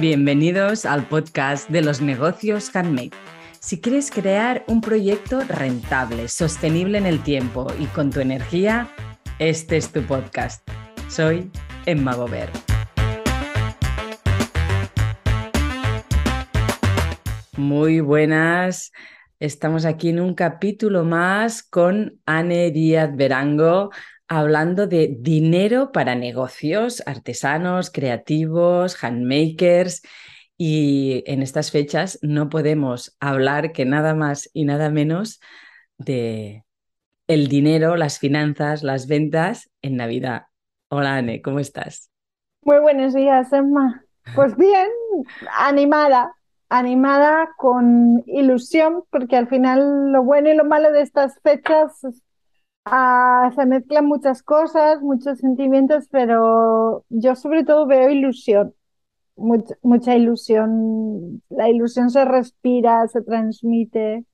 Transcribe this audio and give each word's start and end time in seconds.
Bienvenidos 0.00 0.86
al 0.86 1.06
podcast 1.06 1.68
de 1.68 1.82
los 1.82 2.00
negocios 2.00 2.74
handmade. 2.74 3.10
Si 3.58 3.82
quieres 3.82 4.10
crear 4.10 4.64
un 4.66 4.80
proyecto 4.80 5.40
rentable, 5.40 6.28
sostenible 6.28 6.96
en 6.96 7.04
el 7.04 7.22
tiempo 7.22 7.66
y 7.78 7.84
con 7.84 8.08
tu 8.08 8.20
energía, 8.20 8.88
este 9.38 9.76
es 9.76 9.92
tu 9.92 10.00
podcast. 10.04 10.66
Soy 11.10 11.50
Emma 11.84 12.14
Gober. 12.14 12.48
Muy 17.58 18.00
buenas. 18.00 18.92
Estamos 19.38 19.84
aquí 19.84 20.08
en 20.08 20.20
un 20.20 20.32
capítulo 20.32 21.04
más 21.04 21.62
con 21.62 22.18
Anne 22.24 22.70
Díaz 22.70 23.14
Verango, 23.14 23.90
hablando 24.30 24.86
de 24.86 25.16
dinero 25.18 25.90
para 25.90 26.14
negocios, 26.14 27.02
artesanos, 27.04 27.90
creativos, 27.90 28.96
handmakers. 29.02 30.02
Y 30.56 31.24
en 31.26 31.42
estas 31.42 31.72
fechas 31.72 32.18
no 32.22 32.48
podemos 32.48 33.16
hablar 33.18 33.72
que 33.72 33.84
nada 33.84 34.14
más 34.14 34.48
y 34.52 34.64
nada 34.64 34.88
menos 34.88 35.40
de 35.98 36.64
el 37.26 37.48
dinero, 37.48 37.96
las 37.96 38.20
finanzas, 38.20 38.84
las 38.84 39.08
ventas 39.08 39.68
en 39.82 39.96
Navidad. 39.96 40.44
Hola, 40.90 41.16
Anne, 41.16 41.42
¿cómo 41.42 41.58
estás? 41.58 42.10
Muy 42.62 42.78
buenos 42.78 43.14
días, 43.14 43.52
Emma. 43.52 44.04
Pues 44.36 44.56
bien, 44.56 44.86
animada, 45.58 46.36
animada 46.68 47.50
con 47.56 48.22
ilusión, 48.26 49.02
porque 49.10 49.36
al 49.36 49.48
final 49.48 50.12
lo 50.12 50.22
bueno 50.22 50.50
y 50.50 50.54
lo 50.54 50.64
malo 50.64 50.92
de 50.92 51.02
estas 51.02 51.40
fechas 51.42 52.00
Ah, 52.84 53.52
se 53.54 53.66
mezclan 53.66 54.06
muchas 54.06 54.42
cosas, 54.42 55.00
muchos 55.02 55.38
sentimientos, 55.38 56.08
pero 56.10 57.04
yo 57.08 57.36
sobre 57.36 57.64
todo 57.64 57.86
veo 57.86 58.10
ilusión, 58.10 58.74
mucha, 59.36 60.16
ilusión. 60.16 61.42
La 61.48 61.68
ilusión 61.68 62.10
se 62.10 62.24
respira, 62.24 63.06
se 63.08 63.22
transmite. 63.22 64.24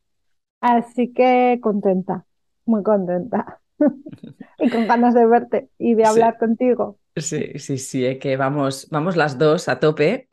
Así 0.61 1.13
que 1.13 1.59
contenta, 1.63 2.25
muy 2.65 2.83
contenta. 2.83 3.61
y 4.59 4.71
con 4.71 4.87
ganas 4.87 5.15
de 5.15 5.27
verte 5.27 5.69
y 5.79 5.95
de 5.95 6.07
hablar 6.07 6.39
contigo. 6.39 6.99
Sí, 7.17 7.59
sí, 7.59 7.79
sí, 7.79 8.05
es 8.05 8.19
que 8.19 8.37
vamos, 8.37 8.89
vamos 8.91 9.17
las 9.17 9.39
dos 9.39 9.69
a 9.69 9.81
tope 9.81 10.29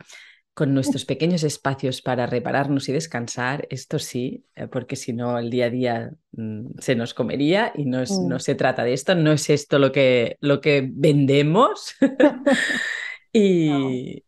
con 0.54 0.74
nuestros 0.74 1.06
pequeños 1.06 1.44
espacios 1.44 2.02
para 2.02 2.28
repararnos 2.28 2.88
y 2.88 2.94
descansar, 2.94 3.68
esto 3.72 3.98
sí, 3.98 4.46
eh, 4.56 4.68
porque 4.68 4.96
si 4.96 5.12
no 5.12 5.40
el 5.40 5.50
día 5.50 5.66
a 5.66 5.70
día 5.70 6.12
mm, 6.34 6.78
se 6.78 6.96
nos 6.96 7.14
comería 7.14 7.72
y 7.76 7.86
no, 7.86 8.04
no, 8.28 8.36
mm. 8.36 8.40
se 8.40 8.54
trata 8.56 8.84
de 8.84 8.94
esto, 8.94 9.16
no 9.16 9.32
es 9.32 9.50
esto 9.50 9.80
lo 9.80 9.92
que, 9.92 10.38
lo 10.42 10.62
que 10.62 10.88
vendemos. 10.92 11.96
y, 13.34 14.24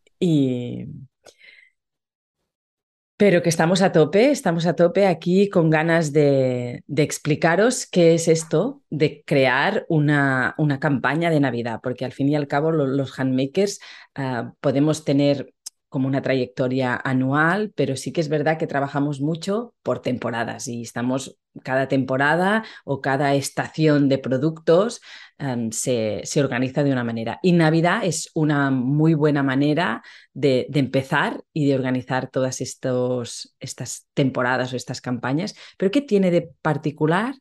Pero 3.18 3.42
que 3.44 3.50
estamos 3.50 3.82
a 3.84 3.92
tope, 3.92 4.32
estamos 4.32 4.66
a 4.66 4.76
tope 4.76 5.06
aquí 5.06 5.48
con 5.48 5.70
ganas 5.70 6.12
de, 6.12 6.84
explicaros 6.98 7.86
qué 7.86 8.16
es 8.16 8.28
esto 8.28 8.82
de 8.90 9.24
crear 9.26 9.86
una, 9.90 10.56
una, 10.58 10.80
campaña 10.80 11.30
de 11.30 11.40
Navidad, 11.40 11.80
porque 11.84 12.04
al 12.04 12.12
fin 12.14 12.30
y 12.30 12.36
al 12.36 12.48
cabo 12.48 12.72
los 12.72 13.18
handmakers 13.18 13.80
ah, 14.16 14.54
podemos 14.60 15.06
tener 15.06 15.55
como 15.96 16.10
una 16.10 16.22
trayectoria 16.22 17.00
anual, 17.02 17.72
pero 17.74 17.96
sí 17.96 18.12
que 18.12 18.20
es 18.20 18.28
verdad 18.28 18.58
que 18.58 18.68
trabajamos 18.68 19.22
mucho 19.22 19.74
por 19.82 20.02
temporadas 20.02 20.68
y 20.68 20.82
estamos 20.82 21.38
cada 21.64 21.88
temporada 21.88 22.66
o 22.84 23.00
cada 23.00 23.34
estación 23.34 24.10
de 24.10 24.18
productos 24.18 25.00
em, 25.38 25.72
se, 25.72 26.22
organiza 26.36 26.84
de 26.84 26.92
una 26.92 27.06
manera. 27.06 27.40
Y 27.42 27.54
Navidad 27.54 28.02
es 28.04 28.30
una 28.34 28.72
muy 28.72 29.14
buena 29.14 29.42
manera 29.42 30.04
de, 30.34 30.68
empezar 30.74 31.42
y 31.54 31.66
de 31.66 31.76
organizar 31.76 32.30
todas 32.30 32.60
estos, 32.60 33.56
estas 33.62 34.06
temporadas 34.14 34.74
o 34.74 34.76
estas 34.76 35.00
campañas. 35.00 35.56
Pero 35.78 35.92
¿qué 35.92 36.02
tiene 36.02 36.30
de 36.30 36.52
particular? 36.62 37.36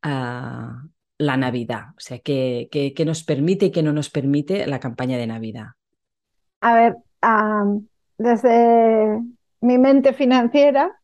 Ah, 0.00 0.82
la 1.18 1.36
Navidad, 1.36 1.88
o 1.90 2.00
sea, 2.00 2.20
¿qué, 2.20 2.94
nos 3.04 3.22
permite 3.22 3.66
y 3.66 3.70
qué 3.70 3.82
no 3.82 3.92
nos 3.92 4.08
permite 4.08 4.66
la 4.66 4.80
campaña 4.80 5.18
de 5.18 5.26
Navidad? 5.26 5.66
A 6.62 6.72
ver, 6.72 6.96
desde 8.18 9.22
mi 9.60 9.78
mente 9.78 10.12
financiera, 10.12 11.00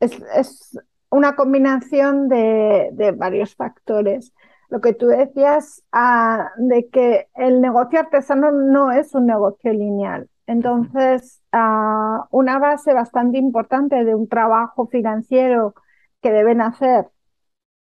es, 0.00 0.78
una 1.10 1.36
combinación 1.36 2.28
de, 2.28 3.14
varios 3.16 3.54
factores. 3.54 4.32
Lo 4.68 4.80
que 4.80 4.94
tú 4.94 5.06
decías 5.08 5.82
ah, 5.92 6.50
de 6.56 6.88
que 6.88 7.28
el 7.34 7.60
negocio 7.60 7.98
artesano 8.00 8.52
no 8.52 8.92
es 8.92 9.14
un 9.14 9.26
negocio 9.26 9.72
lineal. 9.72 10.28
Entonces, 10.46 11.42
ah, 11.52 12.26
una 12.30 12.58
base 12.58 12.94
bastante 12.94 13.38
importante 13.38 14.04
de 14.04 14.14
un 14.14 14.28
trabajo 14.28 14.86
financiero 14.86 15.74
que 16.22 16.30
deben 16.30 16.60
hacer, 16.60 17.06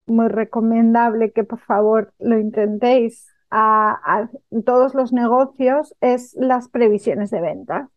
muy 0.08 0.28
recomendable 0.28 1.32
que 1.32 1.44
por 1.44 1.60
favor 1.60 2.14
lo 2.20 2.40
intentéis 2.40 3.28
a, 3.52 4.30
todos 4.66 4.94
los 4.94 5.14
negocios 5.14 5.96
es 6.02 6.36
las 6.36 6.70
previsiones 6.70 7.32
de 7.32 7.42
ventas. 7.42 7.90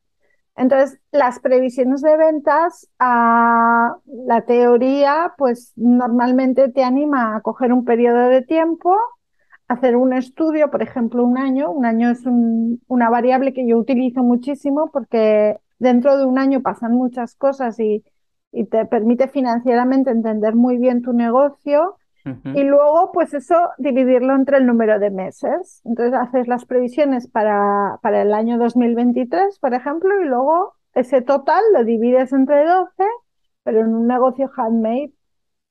Entonces, 0.57 1.01
las 1.13 1.41
previsiones 1.41 2.03
de 2.03 2.17
ventas, 2.17 2.89
a 2.99 3.97
la 4.07 4.43
teoría, 4.43 5.33
pues 5.39 5.73
normalmente 5.77 6.69
te 6.69 6.85
anima 6.85 7.37
a 7.37 7.41
coger 7.41 7.73
un 7.73 7.85
periodo 7.85 8.29
de 8.29 8.43
tiempo, 8.43 8.97
hacer 9.69 9.97
un 9.97 10.13
estudio, 10.13 10.71
por 10.71 10.83
ejemplo, 10.83 11.25
un 11.25 11.39
año. 11.39 11.71
Un 11.71 11.87
año 11.87 12.11
es 12.11 12.21
una 12.87 13.09
variable 13.11 13.55
que 13.55 13.67
yo 13.67 13.79
utilizo 13.79 14.23
muchísimo 14.23 14.91
porque 14.93 15.59
dentro 15.79 16.19
de 16.19 16.27
un 16.27 16.39
año 16.39 16.61
pasan 16.61 16.93
muchas 16.93 17.35
cosas 17.35 17.81
y, 17.81 18.05
y 18.53 18.67
te 18.67 18.85
permite 18.87 19.29
financieramente 19.29 20.11
entender 20.11 20.55
muy 20.55 20.77
bien 20.77 21.03
tu 21.03 21.15
negocio 21.15 21.97
y 22.25 22.63
luego, 22.63 23.11
pues 23.13 23.35
eso, 23.35 23.57
dividirlo 23.79 24.35
entre 24.35 24.59
el 24.59 24.67
número 24.67 24.99
de 24.99 25.11
meses. 25.11 25.81
Entonces, 25.85 26.15
haces 26.15 26.47
las 26.47 26.65
previsiones 26.65 27.27
para, 27.29 27.99
para 28.03 28.23
el 28.23 28.33
año 28.33 28.59
2023, 28.59 29.59
por 29.59 29.75
ejemplo, 29.75 30.11
y 30.21 30.27
luego 30.27 30.75
ese 30.95 31.23
total 31.23 31.63
lo 31.73 31.85
divides 31.85 32.33
entre 32.33 32.65
12, 32.65 32.91
pero 33.65 33.81
en 33.81 33.95
un 33.95 34.07
negocio 34.07 34.51
handmade 34.57 35.13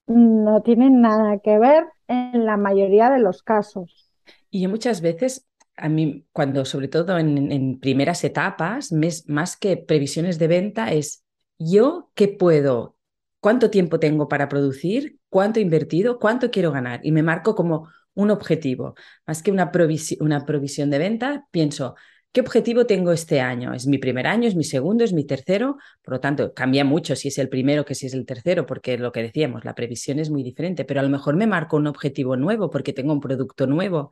no 0.08 0.62
tiene 0.62 0.90
nada 0.90 1.38
que 1.40 1.58
ver 1.58 1.86
en 2.08 2.46
la 2.46 2.58
mayoría 2.58 3.10
de 3.10 3.20
los 3.20 3.44
casos. 3.44 4.12
Y 4.50 4.68
muchas 4.68 5.02
veces, 5.02 5.48
a 5.78 5.88
mí, 5.88 6.26
cuando 6.34 6.66
sobre 6.66 6.90
todo 6.90 7.18
en, 7.18 7.52
en 7.52 7.80
primeras 7.80 8.24
etapas, 8.24 8.92
más 9.28 9.58
que 9.58 9.78
previsiones 9.78 10.38
de 10.38 10.48
venta, 10.48 10.92
es 10.92 11.24
yo 11.58 12.10
qué 12.16 12.28
puedo 12.28 12.96
cuánto 13.42 13.70
tiempo 13.70 14.00
tengo 14.00 14.30
para 14.30 14.48
producir, 14.48 15.18
cuánto 15.28 15.60
he 15.60 15.64
invertido, 15.64 16.20
cuánto 16.20 16.52
quiero 16.52 16.72
ganar 16.72 17.02
y 17.04 17.12
me 17.12 17.24
marco 17.24 17.56
como 17.56 17.90
un 18.14 18.32
objetivo. 18.32 18.96
Más 19.26 19.44
que 19.44 19.52
una, 19.52 19.72
una 20.20 20.46
provisión 20.46 20.90
de 20.90 21.00
venta, 21.00 21.48
pienso, 21.52 21.96
¿qué 22.32 22.42
objetivo 22.42 22.86
tengo 22.86 23.12
este 23.12 23.42
año? 23.42 23.74
¿Es 23.74 23.88
mi 23.88 23.98
primer 23.98 24.28
año? 24.28 24.48
¿Es 24.48 24.56
mi 24.56 24.64
segundo? 24.64 25.04
¿Es 25.04 25.12
mi 25.12 25.26
tercero? 25.26 25.78
Por 26.04 26.14
lo 26.16 26.20
tanto, 26.20 26.54
cambia 26.54 26.86
mucho 26.86 27.16
si 27.16 27.30
es 27.30 27.38
el 27.40 27.50
primero 27.50 27.84
que 27.84 27.96
si 27.96 28.06
es 28.06 28.14
el 28.14 28.26
tercero, 28.26 28.66
porque 28.66 28.98
lo 28.98 29.12
que 29.12 29.24
decíamos, 29.24 29.66
la 29.66 29.76
previsión 29.76 30.20
es 30.20 30.30
muy 30.30 30.44
diferente, 30.44 30.86
pero 30.86 31.00
a 31.00 31.04
lo 31.04 31.10
mejor 31.10 31.36
me 31.36 31.48
marco 31.48 31.78
un 31.78 31.88
objetivo 31.88 32.38
nuevo 32.38 32.70
porque 32.70 32.94
tengo 32.94 33.12
un 33.14 33.22
producto 33.22 33.66
nuevo. 33.66 34.12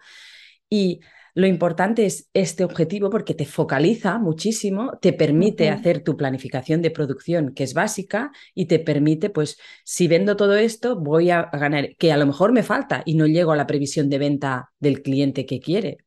Y 0.70 1.02
lo 1.40 1.48
importante 1.48 2.06
es 2.06 2.30
este 2.34 2.66
objetivo 2.66 3.10
porque 3.10 3.34
te 3.34 3.46
focaliza 3.46 4.20
muchísimo, 4.20 4.98
te 5.02 5.14
permite 5.14 5.70
hacer 5.70 6.04
tu 6.04 6.18
planificación 6.18 6.82
de 6.82 6.92
producción, 6.92 7.54
que 7.54 7.64
es 7.64 7.74
básica, 7.74 8.32
y 8.54 8.66
te 8.66 8.78
permite, 8.80 9.30
pues, 9.30 9.58
si 9.86 10.10
vendo 10.10 10.36
todo 10.36 10.58
esto, 10.58 11.00
voy 11.00 11.32
a 11.32 11.44
ganar, 11.54 11.96
que 11.96 12.12
a 12.12 12.18
lo 12.18 12.26
mejor 12.26 12.52
me 12.52 12.62
falta 12.62 13.04
y 13.06 13.16
no 13.16 13.26
llego 13.26 13.54
a 13.54 13.56
la 13.56 13.68
previsión 13.68 14.10
de 14.10 14.18
venta 14.18 14.72
del 14.80 15.02
cliente 15.02 15.46
que 15.46 15.62
quiere. 15.62 16.00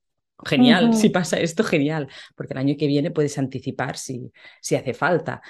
Genial, 0.44 0.92
si 0.94 1.08
pasa 1.08 1.40
esto, 1.40 1.64
genial, 1.64 2.08
porque 2.34 2.52
el 2.52 2.58
año 2.58 2.74
que 2.78 2.86
viene 2.86 3.10
puedes 3.10 3.38
anticipar 3.38 3.96
si, 3.96 4.30
si 4.60 4.74
hace 4.74 4.92
falta. 4.92 5.40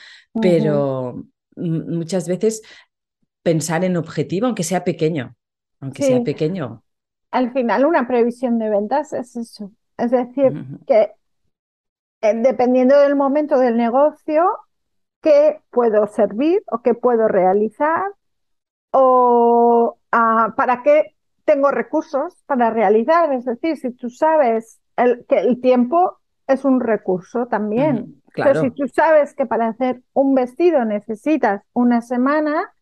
Pero 0.41 1.27
muchas 1.57 2.29
veces 2.29 2.63
pensar 3.43 3.85
en 3.85 3.97
objetivo, 3.97 4.47
aunque 4.47 4.63
sea 4.63 4.85
pequeño, 4.85 5.35
aunque 5.81 6.05
sea 6.05 6.23
pequeño, 6.23 6.85
al 7.33 7.53
final 7.53 7.85
una 7.85 8.07
previsión 8.07 8.59
de 8.59 8.71
ventas 8.71 9.13
es 9.13 9.37
eso. 9.37 9.73
Es 9.99 10.11
decir, 10.11 10.65
que 10.87 11.13
eh, 12.21 12.35
dependiendo 12.35 12.99
del 13.01 13.17
momento 13.17 13.59
del 13.59 13.77
negocio, 13.77 14.45
qué 15.21 15.61
puedo 15.71 16.07
servir 16.07 16.63
o 16.71 16.83
qué 16.83 16.95
puedo 16.95 17.29
realizar 17.29 18.05
o 18.93 19.99
ah, 20.13 20.53
para 20.57 20.83
qué 20.83 21.15
tengo 21.45 21.71
recursos 21.71 22.37
para 22.47 22.71
realizar. 22.71 23.33
Es 23.33 23.45
decir, 23.45 23.77
si 23.77 23.91
tú 23.93 24.11
sabes 24.11 24.81
que 24.97 25.39
el 25.39 25.61
tiempo 25.61 26.19
es 26.47 26.65
un 26.65 26.81
recurso 26.81 27.47
también. 27.47 28.23
Pero 28.35 28.61
si 28.61 28.71
tú 28.71 28.89
sabes 28.89 29.35
que 29.35 29.47
para 29.47 29.69
hacer 29.69 30.03
un 30.13 30.35
vestido 30.35 30.85
necesitas 30.85 31.63
una 31.73 32.01
semana, 32.01 32.73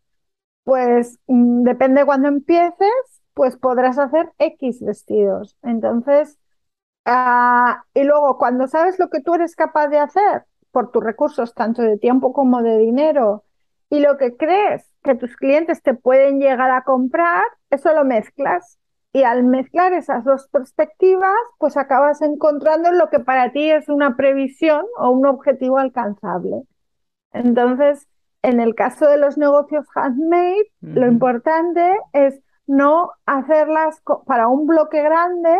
pues 0.64 1.18
mm, 1.26 1.62
depende 1.62 2.04
cuando 2.04 2.28
empieces, 2.28 3.19
pues 3.34 3.56
podrás 3.56 3.98
hacer 3.98 4.32
X 4.38 4.80
vestidos. 4.82 5.56
Entonces, 5.62 6.38
Ah, 7.04 7.84
y 7.94 8.04
luego, 8.04 8.38
cuando 8.38 8.66
sabes 8.68 8.98
lo 8.98 9.08
que 9.10 9.20
tú 9.20 9.34
eres 9.34 9.56
capaz 9.56 9.88
de 9.88 9.98
hacer 9.98 10.44
por 10.70 10.90
tus 10.90 11.02
recursos, 11.02 11.54
tanto 11.54 11.82
de 11.82 11.98
tiempo 11.98 12.32
como 12.32 12.62
de 12.62 12.78
dinero, 12.78 13.44
y 13.88 14.00
lo 14.00 14.16
que 14.18 14.36
crees 14.36 14.84
que 15.02 15.14
tus 15.16 15.36
clientes 15.36 15.82
te 15.82 15.94
pueden 15.94 16.38
llegar 16.38 16.70
a 16.70 16.84
comprar, 16.84 17.42
eso 17.70 17.92
lo 17.94 18.04
mezclas. 18.04 18.78
Y 19.12 19.24
al 19.24 19.42
mezclar 19.42 19.92
esas 19.92 20.24
dos 20.24 20.46
perspectivas, 20.48 21.34
pues 21.58 21.76
acabas 21.76 22.22
encontrando 22.22 22.92
lo 22.92 23.08
que 23.10 23.18
para 23.18 23.50
ti 23.50 23.68
es 23.70 23.88
una 23.88 24.16
previsión 24.16 24.84
o 24.96 25.10
un 25.10 25.26
objetivo 25.26 25.78
alcanzable. 25.78 26.62
Entonces, 27.32 28.06
en 28.42 28.60
el 28.60 28.76
caso 28.76 29.08
de 29.08 29.18
los 29.18 29.36
negocios 29.36 29.86
handmade, 29.96 30.70
lo 30.80 31.08
importante 31.08 31.98
es 32.12 32.40
no 32.70 33.10
hacerlas 33.26 34.00
para 34.26 34.46
un 34.48 34.66
bloque 34.66 35.02
grande 35.02 35.58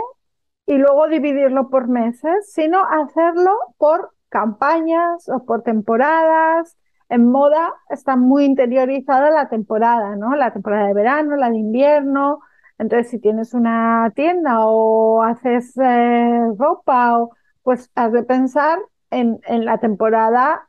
y 0.65 0.79
luego 0.79 1.09
dividirlo 1.09 1.69
por 1.69 1.89
meses, 1.89 2.53
sino 2.53 2.85
hacerlo 2.85 3.51
por 3.79 4.13
campañas 4.29 5.29
o 5.29 5.45
por 5.45 5.63
temporadas. 5.63 6.77
En 7.09 7.29
moda 7.29 7.75
está 7.91 8.15
muy 8.15 8.45
interiorizada 8.45 9.31
la 9.31 9.49
temporada, 9.49 10.15
¿no? 10.15 10.37
La 10.37 10.53
temporada 10.53 10.87
de 10.87 10.95
verano, 10.95 11.35
la 11.35 11.51
de 11.51 11.59
invierno. 11.59 12.41
Entonces, 12.79 13.11
si 13.11 13.19
tienes 13.19 13.55
una 13.55 14.13
tienda 14.15 14.61
o 14.67 15.23
haces 15.25 15.77
eh, 15.79 16.41
ropa, 16.57 17.27
pues 17.65 17.91
has 17.97 18.13
de 18.13 18.23
pensar 18.23 18.79
en, 19.11 19.41
en 19.47 19.65
la 19.65 19.79
temporada 19.79 20.69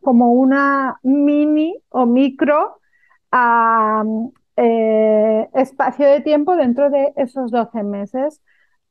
como 0.00 0.32
una 0.32 0.98
mini 1.02 1.80
o 1.90 2.06
micro 2.06 2.80
eh, 4.56 5.48
espacio 5.54 6.06
de 6.06 6.20
tiempo 6.20 6.56
dentro 6.56 6.90
de 6.90 7.12
esos 7.16 7.50
12 7.50 7.82
meses, 7.82 8.42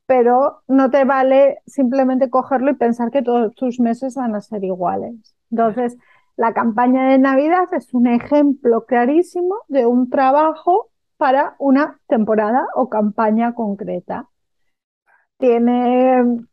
pero 0.06 0.62
no 0.68 0.90
te 0.90 1.04
vale 1.04 1.60
simplemente 1.66 2.30
cogerlo 2.30 2.70
y 2.70 2.74
pensar 2.74 3.10
que 3.10 3.22
todos 3.22 3.54
tus 3.54 3.80
meses 3.80 4.14
van 4.16 4.34
a 4.34 4.40
ser 4.40 4.64
iguales. 4.64 5.34
Entonces, 5.50 5.96
la 6.36 6.52
campaña 6.52 7.08
de 7.10 7.18
Navidad 7.18 7.72
es 7.72 7.94
un 7.94 8.06
ejemplo 8.08 8.86
clarísimo 8.86 9.56
de 9.68 9.86
un 9.86 10.10
trabajo 10.10 10.90
para 11.16 11.54
una 11.58 12.00
temporada 12.08 12.66
o 12.74 12.88
campaña 12.88 13.54
concreta. 13.54 14.28
Tiene 15.38 16.44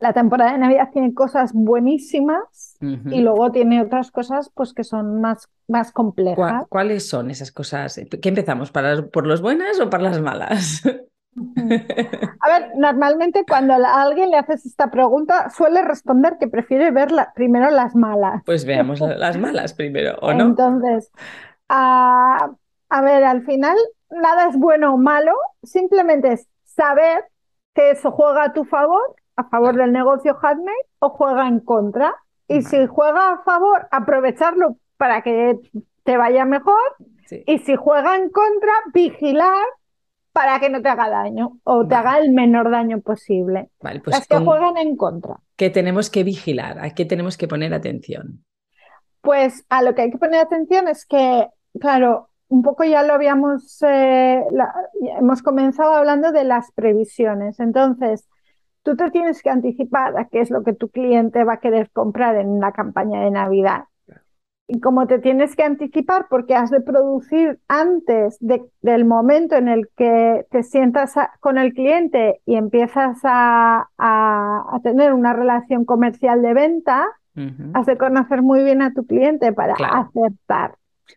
la 0.00 0.12
temporada 0.12 0.52
de 0.52 0.58
Navidad 0.58 0.90
tiene 0.92 1.14
cosas 1.14 1.52
buenísimas 1.54 2.76
y 2.80 3.20
luego 3.20 3.50
tiene 3.52 3.80
otras 3.80 4.10
cosas 4.10 4.50
pues 4.54 4.74
que 4.74 4.84
son 4.84 5.20
más, 5.20 5.48
más 5.68 5.92
complejas. 5.92 6.66
¿Cuáles 6.68 7.08
son 7.08 7.30
esas 7.30 7.52
cosas? 7.52 8.00
¿Qué 8.20 8.28
empezamos? 8.28 8.70
¿Para, 8.70 9.06
¿Por 9.06 9.26
las 9.26 9.40
buenas 9.40 9.80
o 9.80 9.88
por 9.88 10.02
las 10.02 10.20
malas? 10.20 10.82
A 11.36 12.48
ver, 12.48 12.72
normalmente 12.76 13.44
cuando 13.48 13.74
a 13.74 14.02
alguien 14.02 14.30
le 14.30 14.36
haces 14.36 14.66
esta 14.66 14.90
pregunta 14.90 15.50
suele 15.50 15.82
responder 15.82 16.36
que 16.38 16.46
prefiere 16.46 16.90
ver 16.90 17.08
primero 17.34 17.70
las 17.70 17.96
malas. 17.96 18.42
Pues 18.44 18.64
veamos 18.64 19.00
las 19.00 19.36
malas 19.38 19.74
primero, 19.74 20.16
¿o 20.20 20.32
no? 20.32 20.44
Entonces, 20.44 21.10
a, 21.68 22.50
a 22.88 23.02
ver, 23.02 23.24
al 23.24 23.44
final 23.44 23.76
nada 24.10 24.48
es 24.48 24.56
bueno 24.56 24.94
o 24.94 24.96
malo, 24.96 25.32
simplemente 25.62 26.34
es 26.34 26.46
saber 26.64 27.24
que 27.74 27.90
eso 27.90 28.12
juega 28.12 28.44
a 28.44 28.52
tu 28.52 28.64
favor 28.64 29.16
a 29.36 29.44
favor 29.44 29.76
del 29.76 29.92
negocio 29.92 30.36
handmade 30.40 30.88
o 30.98 31.10
juega 31.10 31.48
en 31.48 31.60
contra. 31.60 32.14
Y 32.46 32.62
si 32.62 32.86
juega 32.86 33.32
a 33.32 33.42
favor, 33.42 33.88
aprovecharlo 33.90 34.76
para 34.96 35.22
que 35.22 35.58
te 36.04 36.16
vaya 36.16 36.44
mejor. 36.44 36.78
Y 37.46 37.58
si 37.58 37.74
juega 37.74 38.16
en 38.16 38.30
contra, 38.30 38.72
vigilar 38.92 39.64
para 40.32 40.58
que 40.58 40.68
no 40.68 40.82
te 40.82 40.88
haga 40.88 41.08
daño 41.08 41.58
o 41.62 41.86
te 41.86 41.94
haga 41.94 42.18
el 42.18 42.32
menor 42.32 42.70
daño 42.70 43.00
posible. 43.00 43.70
Vale, 43.80 44.00
pues 44.00 44.16
Las 44.16 44.26
que 44.26 44.36
juegan 44.36 44.76
en 44.76 44.96
contra. 44.96 45.36
¿Qué 45.56 45.70
tenemos 45.70 46.10
que 46.10 46.24
vigilar? 46.24 46.78
¿A 46.80 46.90
qué 46.90 47.04
tenemos 47.04 47.36
que 47.36 47.48
poner 47.48 47.72
atención? 47.72 48.44
Pues 49.20 49.64
a 49.68 49.82
lo 49.82 49.94
que 49.94 50.02
hay 50.02 50.10
que 50.10 50.18
poner 50.18 50.40
atención 50.40 50.88
es 50.88 51.06
que, 51.06 51.46
claro, 51.80 52.30
un 52.48 52.62
poco 52.62 52.84
ya 52.84 53.02
lo 53.04 53.14
habíamos, 53.14 53.80
eh, 53.82 54.42
hemos 55.18 55.42
comenzado 55.42 55.92
hablando 55.92 56.32
de 56.32 56.44
las 56.44 56.72
previsiones. 56.72 57.60
Entonces, 57.60 58.28
tú 58.84 58.96
te 58.96 59.10
tienes 59.10 59.42
que 59.42 59.50
anticipar 59.50 60.16
a 60.16 60.26
qué 60.26 60.40
es 60.40 60.50
lo 60.50 60.62
que 60.62 60.74
tu 60.74 60.88
cliente 60.90 61.42
va 61.42 61.54
a 61.54 61.60
querer 61.60 61.90
comprar 61.90 62.36
en 62.36 62.60
la 62.60 62.70
campaña 62.70 63.22
de 63.22 63.30
Navidad. 63.30 63.84
Y 64.66 64.80
como 64.80 65.06
te 65.06 65.18
tienes 65.18 65.56
que 65.56 65.62
anticipar 65.62 66.26
porque 66.30 66.54
has 66.54 66.70
de 66.70 66.80
producir 66.80 67.58
antes 67.68 68.38
del 68.40 69.04
momento 69.04 69.56
en 69.56 69.68
el 69.68 69.88
que 69.96 70.46
te 70.50 70.62
sientas 70.62 71.14
con 71.40 71.58
el 71.58 71.74
cliente 71.74 72.40
y 72.46 72.54
empiezas 72.56 73.18
a, 73.24 73.88
tener 74.82 75.12
una 75.12 75.32
relación 75.32 75.84
comercial 75.84 76.40
de 76.42 76.54
venta, 76.54 77.06
has 77.74 77.86
de 77.86 77.98
conocer 77.98 78.42
muy 78.42 78.62
bien 78.62 78.80
a 78.80 78.92
tu 78.92 79.06
cliente 79.06 79.52
para 79.52 79.74
aceptar 79.74 80.76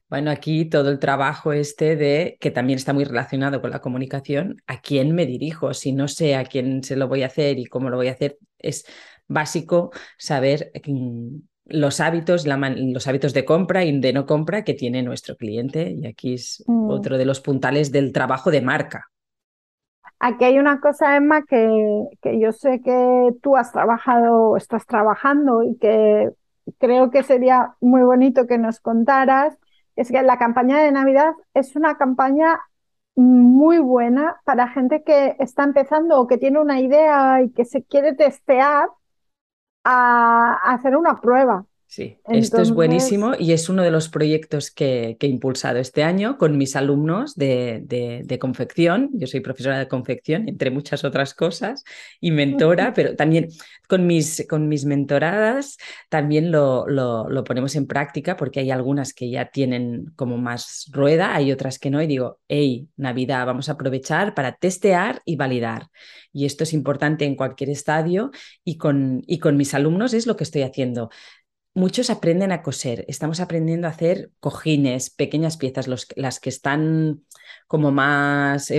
bueno, 0.10 0.32
aquí 0.32 0.66
todo 0.66 0.90
el 0.90 1.00
trabajo 1.00 1.54
este 1.54 1.96
de, 1.96 2.38
que 2.40 2.52
también 2.52 2.78
está 2.78 2.94
muy 2.94 3.04
relacionado 3.04 3.62
con 3.62 3.72
la 3.72 3.82
comunicación, 3.82 4.62
a 4.68 4.82
quién 4.82 5.14
me 5.14 5.26
dirijo. 5.26 5.74
Si 5.74 5.92
no 5.92 6.08
sé 6.08 6.36
a 6.36 6.46
quién 6.46 6.84
se 6.84 6.96
lo 6.96 7.08
voy 7.08 7.24
a 7.24 7.28
hacer 7.28 7.60
y 7.60 7.66
cómo 7.66 7.90
lo 7.90 7.98
voy 7.98 8.08
a 8.08 8.14
hacer, 8.14 8.38
es 8.58 8.86
básico 9.28 9.92
saber 10.18 10.72
mm, 10.86 11.38
los 11.66 12.00
hábitos, 12.00 12.46
los 12.48 13.08
hábitos 13.08 13.34
de 13.34 13.46
compra 13.46 13.84
y 13.84 14.00
de 14.00 14.14
no 14.14 14.26
compra 14.26 14.64
que 14.64 14.74
tiene 14.74 15.04
nuestro 15.04 15.36
cliente. 15.36 15.92
Y 15.92 16.08
aquí 16.08 16.36
es 16.36 16.64
mm. 16.68 16.90
otro 16.90 17.18
de 17.18 17.26
los 17.26 17.42
puntales 17.42 17.92
del 17.92 18.14
trabajo 18.14 18.52
de 18.52 18.62
marca. 18.62 19.08
Aquí 20.20 20.46
hay 20.46 20.58
una 20.58 20.80
cosa, 20.80 21.16
Emma, 21.16 21.44
que, 21.44 22.08
que 22.22 22.40
yo 22.40 22.52
sé 22.52 22.82
que 22.82 23.30
tú 23.42 23.56
has 23.56 23.72
trabajado, 23.72 24.58
estás 24.58 24.86
trabajando 24.88 25.62
y 25.64 25.78
que 25.78 26.32
creo 26.80 27.12
que 27.12 27.24
sería 27.24 27.76
muy 27.82 28.02
bonito 28.02 28.48
que 28.48 28.58
nos 28.58 28.80
contaras 28.80 29.58
es 29.98 30.10
que 30.12 30.22
la 30.24 30.40
campaña 30.40 30.80
de 30.80 30.92
Navidad 30.92 31.34
es 31.54 31.76
una 31.76 31.98
campaña 31.98 32.62
muy 33.16 33.80
buena 33.80 34.40
para 34.46 34.70
gente 34.70 35.04
que 35.04 35.36
está 35.40 35.64
empezando 35.64 36.20
o 36.22 36.28
que 36.28 36.38
tiene 36.38 36.60
una 36.62 36.80
idea 36.80 37.42
y 37.42 37.52
que 37.52 37.66
se 37.66 37.84
quiere 37.84 38.14
testear 38.14 38.90
a, 39.84 40.54
hacer 40.74 40.96
una 40.98 41.20
prueba. 41.22 41.66
Sí, 41.90 42.18
esto 42.26 42.62
es 42.62 42.72
buenísimo 42.72 43.32
y 43.40 43.54
es 43.54 43.70
uno 43.70 43.82
de 43.82 43.92
los 43.92 44.10
proyectos 44.10 44.72
que, 44.72 45.16
he 45.18 45.28
impulsado 45.28 45.80
este 45.80 46.04
año 46.04 46.38
con 46.38 46.58
mis 46.58 46.76
alumnos 46.76 47.36
de, 47.36 48.38
confección. 48.42 49.10
Yo 49.14 49.26
soy 49.26 49.40
profesora 49.40 49.80
de 49.80 49.88
confección, 49.88 50.50
entre 50.50 50.70
muchas 50.70 51.06
otras 51.06 51.34
cosas, 51.34 51.86
y 52.20 52.32
mentora, 52.32 52.94
pero 52.94 53.16
también 53.16 53.48
con 53.88 54.06
mis, 54.06 54.46
con 54.50 54.68
mis 54.68 54.84
mentoradas 54.84 55.78
también 56.10 56.52
lo, 56.52 56.88
lo, 56.88 57.44
ponemos 57.46 57.76
en 57.78 57.88
práctica 57.88 58.36
porque 58.36 58.60
hay 58.60 58.70
algunas 58.70 59.14
que 59.14 59.30
ya 59.30 59.50
tienen 59.50 60.12
como 60.18 60.38
más 60.38 60.90
rueda, 60.92 61.36
hay 61.36 61.54
otras 61.54 61.80
que 61.80 61.90
no, 61.90 62.02
y 62.02 62.08
digo, 62.08 62.40
hey, 62.50 62.90
Navidad, 62.98 63.46
vamos 63.46 63.70
a 63.70 63.74
aprovechar 63.74 64.34
para 64.34 64.58
testear 64.58 65.22
y 65.24 65.38
validar. 65.38 65.88
Y 66.34 66.46
esto 66.46 66.66
es 66.66 66.74
importante 66.74 67.24
en 67.24 67.36
cualquier 67.36 67.70
estadio 67.70 68.32
y 68.64 68.78
con, 68.78 69.24
y 69.26 69.40
con 69.40 69.56
mis 69.56 69.74
alumnos 69.74 70.14
es 70.14 70.28
lo 70.28 70.36
que 70.36 70.44
estoy 70.44 70.64
haciendo 70.64 71.10
muchos 71.78 72.10
aprenden 72.10 72.52
a 72.52 72.64
coser, 72.64 73.06
estamos 73.08 73.40
aprendiendo 73.40 73.86
a 73.86 73.92
hacer 73.92 74.32
cojines, 74.40 75.12
pequeñas 75.12 75.58
piezas, 75.58 75.88
las 76.16 76.40
que 76.40 76.50
están 76.50 77.24
como 77.68 77.92
más, 77.92 78.74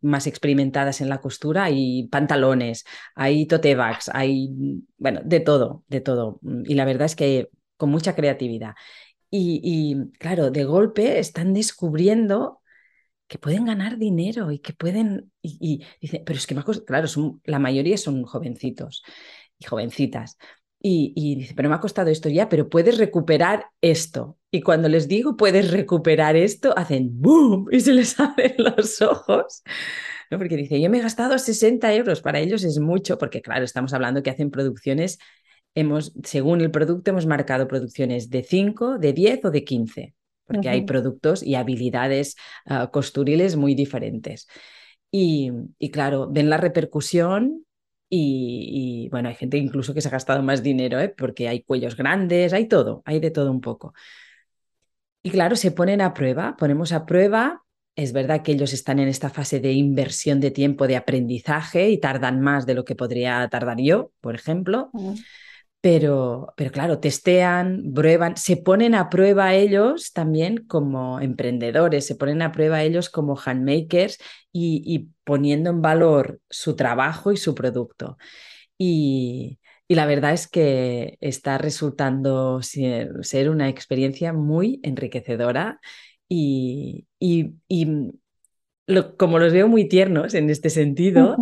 más 0.00 0.26
experimentadas 0.26 1.02
en 1.02 1.10
la 1.10 1.20
costura, 1.20 1.64
hay 1.64 2.08
pantalones, 2.08 2.86
hay 3.14 3.46
tote 3.46 3.74
bags, 3.74 4.10
hay, 4.14 4.48
bueno, 4.96 5.20
de 5.22 5.40
todo, 5.40 5.84
de 5.88 6.00
todo. 6.00 6.40
Y 6.64 6.74
la 6.74 6.86
verdad 6.86 7.04
es 7.04 7.14
que 7.14 7.50
con 7.76 7.90
mucha 7.90 8.16
creatividad. 8.16 8.74
Y, 9.30 10.10
claro, 10.18 10.50
de 10.50 10.64
golpe 10.64 11.18
están 11.18 11.52
descubriendo 11.52 12.62
que 13.28 13.38
pueden 13.38 13.66
ganar 13.66 13.98
dinero 13.98 14.50
y 14.50 14.60
que 14.60 14.72
pueden, 14.72 15.30
y, 15.42 15.84
dice, 16.00 16.22
pero 16.24 16.38
es 16.38 16.46
que, 16.46 16.56
claro, 16.86 17.06
son, 17.06 17.42
la 17.44 17.58
mayoría 17.58 17.98
son 17.98 18.24
jovencitos 18.24 19.02
y 19.58 19.66
jovencitas. 19.66 20.38
Y, 20.82 21.36
dice, 21.36 21.52
pero 21.54 21.68
me 21.68 21.74
ha 21.74 21.80
costado 21.80 22.08
esto 22.08 22.30
ya, 22.30 22.48
pero 22.48 22.70
puedes 22.70 22.96
recuperar 22.96 23.66
esto. 23.82 24.38
Y 24.50 24.62
cuando 24.62 24.88
les 24.88 25.08
digo 25.08 25.36
puedes 25.36 25.70
recuperar 25.70 26.36
esto, 26.36 26.76
hacen 26.76 27.20
boom 27.20 27.66
y 27.70 27.80
se 27.80 27.92
les 27.92 28.18
abren 28.20 28.54
los 28.56 29.02
ojos. 29.02 29.62
¿No? 30.30 30.38
Porque 30.38 30.56
dice, 30.56 30.80
yo 30.80 30.88
me 30.88 30.98
he 30.98 31.02
gastado 31.02 31.38
60 31.38 31.92
euros, 31.94 32.22
para 32.22 32.40
ellos 32.40 32.64
es 32.64 32.78
mucho, 32.78 33.18
porque 33.18 33.42
claro, 33.42 33.64
estamos 33.64 33.92
hablando 33.92 34.22
que 34.22 34.30
hacen 34.30 34.50
producciones, 34.50 35.18
hemos, 35.74 36.14
según 36.24 36.62
el 36.62 36.70
producto, 36.70 37.10
hemos 37.10 37.26
marcado 37.26 37.68
producciones 37.68 38.30
de 38.30 38.42
5, 38.42 38.98
de 38.98 39.12
10 39.12 39.44
o 39.44 39.50
de 39.50 39.64
15, 39.64 40.14
porque 40.46 40.68
hay 40.68 40.82
productos 40.82 41.42
y 41.42 41.56
habilidades 41.56 42.36
ah, 42.64 42.90
costuriles 42.90 43.56
muy 43.56 43.74
diferentes. 43.74 44.46
Y, 45.10 45.50
y 45.78 45.90
claro, 45.90 46.28
ven 46.30 46.48
la 46.48 46.56
repercusión 46.56 47.66
y, 48.12 49.08
bueno, 49.10 49.28
hay 49.28 49.36
gente 49.36 49.56
incluso 49.56 49.94
que 49.94 50.00
se 50.00 50.08
ha 50.08 50.10
gastado 50.10 50.42
más 50.42 50.62
dinero, 50.64 50.98
¿eh? 50.98 51.08
porque 51.08 51.48
hay 51.48 51.62
cuellos 51.62 51.96
grandes, 51.96 52.52
hay 52.52 52.66
todo, 52.66 53.02
hay 53.04 53.20
de 53.20 53.30
todo 53.30 53.50
un 53.52 53.60
poco. 53.60 53.94
Y 55.22 55.30
claro, 55.30 55.54
se 55.54 55.70
ponen 55.70 56.00
a 56.00 56.12
prueba, 56.12 56.56
ponemos 56.56 56.92
a 56.92 57.06
prueba 57.06 57.62
Es 57.94 58.12
verdad 58.12 58.42
que 58.42 58.52
ellos 58.52 58.72
están 58.72 58.98
en 58.98 59.08
esta 59.08 59.30
fase 59.30 59.60
de 59.60 59.72
inversión 59.72 60.40
de 60.40 60.50
tiempo, 60.50 60.86
de 60.86 60.96
aprendizaje 60.96 61.90
y 61.90 61.98
tardan 61.98 62.40
más 62.40 62.66
de 62.66 62.74
lo 62.74 62.84
que 62.84 62.96
podría 62.96 63.46
tardar 63.48 63.78
yo, 63.80 64.12
por 64.20 64.34
ejemplo. 64.34 64.90
Pero, 65.82 66.52
pero 66.56 66.70
claro, 66.70 66.98
testean, 66.98 67.92
prueban, 67.94 68.36
se 68.36 68.58
ponen 68.58 68.94
a 68.94 69.08
prueba 69.08 69.54
ellos 69.54 70.12
también 70.12 70.58
como 70.66 71.20
emprendedores, 71.20 72.06
se 72.06 72.16
ponen 72.16 72.42
a 72.42 72.52
prueba 72.52 72.82
ellos 72.82 73.08
como 73.08 73.34
handmakers 73.42 74.18
y, 74.52 75.08
poniendo 75.24 75.70
en 75.70 75.80
valor 75.80 76.40
su 76.50 76.76
trabajo 76.76 77.32
y 77.32 77.38
su 77.38 77.54
producto. 77.54 78.18
Y, 78.78 79.58
la 79.88 80.06
verdad 80.06 80.32
es 80.32 80.46
que 80.46 81.18
está 81.20 81.58
resultando 81.58 82.60
ser 82.62 83.50
una 83.50 83.68
experiencia 83.68 84.32
muy 84.32 84.78
enriquecedora 84.84 85.80
y 86.28 87.06
como 89.16 89.38
los 89.38 89.52
veo 89.52 89.68
muy 89.68 89.88
tiernos 89.88 90.34
en 90.34 90.50
este 90.50 90.70
sentido, 90.70 91.36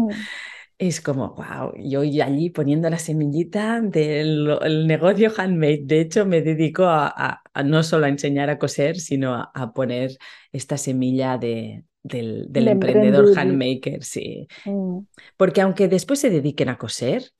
es 0.78 1.00
como, 1.00 1.34
wow, 1.34 1.72
yo 1.76 2.00
allí 2.00 2.50
poniendo 2.50 2.88
la 2.88 2.98
semillita 2.98 3.80
del 3.80 4.86
negocio 4.86 5.32
handmade. 5.36 5.82
De 5.82 6.00
hecho, 6.00 6.24
me 6.24 6.40
dedico 6.40 6.84
a, 6.86 7.42
no 7.64 7.82
solo 7.82 8.06
a 8.06 8.08
enseñar 8.08 8.48
a 8.48 8.58
coser, 8.58 8.96
sino 8.96 9.34
a, 9.34 9.72
poner 9.74 10.16
esta 10.52 10.78
semilla 10.78 11.36
de, 11.36 11.84
del, 12.04 12.48
emprendedor 12.68 13.36
handmaker, 13.36 14.04
sí. 14.04 14.46
Mm. 14.64 15.00
Porque 15.36 15.62
aunque 15.62 15.88
después 15.88 16.20
se 16.20 16.30
dediquen 16.30 16.68
a 16.68 16.78
coser, 16.78 17.32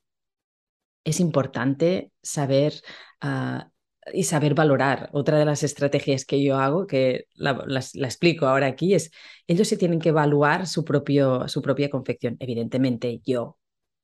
es 1.04 1.20
importante 1.20 2.10
saber 2.20 2.74
ah, 3.20 3.70
y 4.12 4.24
saber 4.24 4.54
valorar. 4.54 5.10
Otra 5.12 5.38
de 5.38 5.44
las 5.44 5.62
estrategias 5.62 6.24
que 6.24 6.42
yo 6.42 6.56
hago, 6.56 6.86
que 6.86 7.26
la, 7.34 7.80
explico 7.94 8.46
ahora 8.46 8.66
aquí, 8.66 8.94
es 8.94 9.10
ellos 9.46 9.68
se 9.68 9.76
tienen 9.76 10.00
que 10.00 10.10
evaluar 10.10 10.66
su, 10.66 10.84
propio, 10.84 11.48
su 11.48 11.62
propia 11.62 11.90
confección. 11.90 12.36
Evidentemente 12.40 13.20
yo 13.24 13.58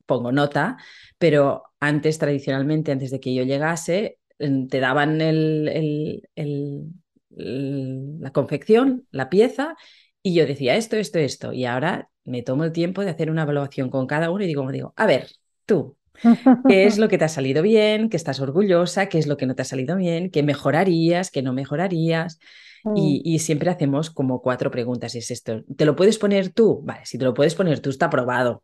pongo 0.07 0.33
nota, 0.33 0.77
pero 1.19 1.65
antes, 1.81 2.19
tradicionalmente, 2.19 2.93
antes 2.93 3.11
de 3.11 3.21
que 3.21 3.35
yo 3.35 3.45
llegase, 3.45 4.19
te 4.39 4.81
daban 4.81 5.21
el, 5.21 6.23
la 7.31 8.31
confección, 8.33 9.07
la 9.11 9.31
pieza, 9.31 9.77
y 10.23 10.35
yo 10.35 10.47
decía 10.47 10.77
esto, 10.77 10.97
esto, 10.97 11.19
esto. 11.19 11.53
Y 11.53 11.65
ahora 11.67 12.11
me 12.25 12.43
tomo 12.43 12.65
el 12.65 12.73
tiempo 12.73 13.03
de 13.03 13.11
hacer 13.11 13.31
una 13.31 13.43
evaluación 13.43 13.91
con 13.91 14.07
cada 14.07 14.31
uno 14.31 14.45
y 14.45 14.47
digo, 14.47 14.71
digo, 14.71 14.95
a 14.97 15.07
ver, 15.07 15.29
tú, 15.67 15.97
¿Qué 16.69 16.85
es 16.85 16.99
lo 16.99 17.09
que 17.09 17.19
te 17.19 17.25
ha 17.25 17.29
salido 17.29 17.63
bien? 17.63 18.09
¿Qué 18.09 18.17
estás 18.17 18.41
orgullosa? 18.41 19.07
¿Qué 19.07 19.19
es 19.19 19.27
lo 19.27 19.37
que 19.37 19.47
no 19.47 19.55
te 19.55 19.63
ha 19.63 19.65
salido 19.65 19.97
bien? 19.97 20.31
¿Qué 20.31 20.43
mejorarías? 20.43 21.31
¿Qué 21.31 21.43
no 21.43 21.53
mejorarías? 21.53 22.39
Mm. 22.85 22.93
Y, 22.97 23.39
siempre 23.39 23.71
hacemos 23.71 24.11
como 24.11 24.43
cuatro 24.43 24.71
preguntas. 24.71 25.15
Y 25.15 25.19
es 25.19 25.31
esto, 25.31 25.65
¿te 25.77 25.85
lo 25.85 25.97
puedes 25.97 26.19
poner 26.19 26.51
tú? 26.53 26.83
Vale, 26.85 27.01
si 27.05 27.19
te 27.19 27.25
lo 27.25 27.35
puedes 27.35 27.55
poner 27.55 27.81
tú, 27.81 27.91
está 27.91 28.07
aprobado. 28.07 28.63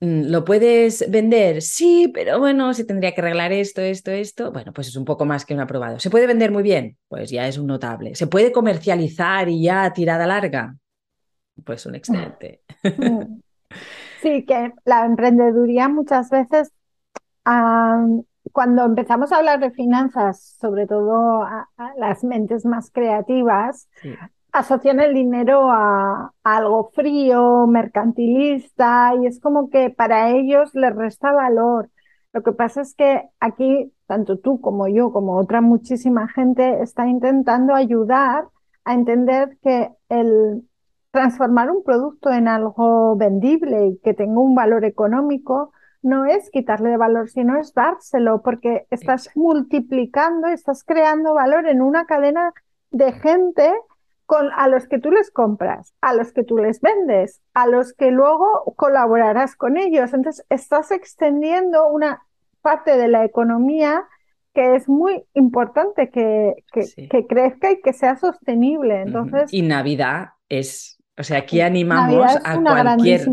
Mm, 0.00 0.30
¿Lo 0.30 0.44
puedes 0.44 1.08
vender? 1.10 1.62
Sí, 1.62 2.10
pero 2.12 2.38
bueno, 2.38 2.72
se 2.74 2.84
tendría 2.84 3.12
que 3.12 3.20
arreglar 3.20 3.52
esto, 3.52 3.82
esto, 3.82 4.10
esto. 4.10 4.50
Bueno, 4.50 4.72
pues 4.72 4.88
es 4.88 4.96
un 4.96 5.04
poco 5.04 5.24
más 5.26 5.44
que 5.44 5.54
un 5.54 5.60
aprobado. 5.60 6.00
¿Se 6.00 6.10
puede 6.10 6.26
vender 6.26 6.50
muy 6.50 6.62
bien? 6.62 6.96
Pues 7.08 7.30
ya 7.30 7.46
es 7.46 7.58
un 7.58 7.66
notable. 7.66 8.14
¿Se 8.14 8.26
puede 8.26 8.50
comercializar 8.50 9.48
y 9.48 9.62
ya 9.62 9.92
tirada 9.92 10.26
larga? 10.26 10.74
Pues 11.64 11.86
un 11.86 11.94
excelente. 11.94 12.62
Mm. 12.82 13.40
Sí, 14.24 14.46
que 14.46 14.72
la 14.86 15.04
emprendeduría 15.04 15.90
muchas 15.90 16.30
veces, 16.30 16.72
cuando 17.44 18.84
empezamos 18.86 19.30
a 19.30 19.36
hablar 19.36 19.60
de 19.60 19.70
finanzas, 19.70 20.56
sobre 20.58 20.86
todo 20.86 21.42
a, 21.42 21.68
las 21.98 22.24
mentes 22.24 22.64
más 22.64 22.90
creativas, 22.90 23.86
asocian 24.50 25.00
el 25.00 25.12
dinero 25.12 25.70
a, 25.70 26.32
algo 26.42 26.90
frío, 26.94 27.66
mercantilista, 27.66 29.12
y 29.20 29.26
es 29.26 29.40
como 29.40 29.68
que 29.68 29.90
para 29.90 30.30
ellos 30.30 30.74
les 30.74 30.96
resta 30.96 31.30
valor. 31.32 31.90
Lo 32.32 32.42
que 32.42 32.52
pasa 32.52 32.80
es 32.80 32.94
que 32.94 33.28
aquí, 33.40 33.92
tanto 34.06 34.38
tú 34.38 34.58
como 34.58 34.88
yo, 34.88 35.12
como 35.12 35.36
otra 35.36 35.60
muchísima 35.60 36.28
gente, 36.28 36.80
está 36.80 37.06
intentando 37.06 37.74
ayudar 37.74 38.48
a 38.86 38.94
entender 38.94 39.58
que 39.62 39.90
el, 40.08 40.62
transformar 41.14 41.70
un 41.70 41.84
producto 41.84 42.32
en 42.32 42.48
algo 42.48 43.14
vendible 43.14 43.86
y 43.86 43.98
que 43.98 44.14
tenga 44.14 44.40
un 44.40 44.56
valor 44.56 44.84
económico 44.84 45.72
no 46.02 46.26
es 46.26 46.50
quitarle 46.50 46.96
valor, 46.96 47.30
sino 47.30 47.56
es 47.56 47.72
dárselo, 47.72 48.42
porque 48.42 48.86
estás 48.90 49.30
multiplicando, 49.36 50.48
estás 50.48 50.82
creando 50.82 51.32
valor 51.32 51.68
en 51.68 51.82
una 51.82 52.04
cadena 52.04 52.52
de 52.90 53.12
gente 53.12 53.72
con, 54.26 54.50
a 54.56 54.66
los 54.66 54.88
que 54.88 54.98
tú 54.98 55.12
les 55.12 55.30
compras, 55.30 55.94
a 56.00 56.14
los 56.14 56.32
que 56.32 56.42
tú 56.42 56.58
les 56.58 56.80
vendes, 56.80 57.40
a 57.54 57.68
los 57.68 57.92
que 57.92 58.10
luego 58.10 58.74
colaborarás 58.76 59.54
con 59.54 59.76
ellos. 59.76 60.12
Entonces, 60.12 60.44
estás 60.50 60.90
extendiendo 60.90 61.88
una 61.88 62.22
parte 62.60 62.96
de 62.96 63.06
la 63.06 63.24
economía 63.24 64.04
que 64.52 64.74
es 64.74 64.88
muy 64.88 65.24
importante 65.32 66.10
que, 66.10 66.54
que, 66.72 67.26
crezca 67.28 67.70
y 67.70 67.80
que 67.80 67.92
sea 67.92 68.16
sostenible. 68.16 69.02
Entonces, 69.02 69.52
y 69.52 69.62
Navidad 69.62 70.30
es 70.48 70.93
o 71.16 71.22
sea, 71.22 71.38
aquí 71.38 71.60
animamos 71.60 72.26
a 72.44 72.60
cualquier, 72.60 73.28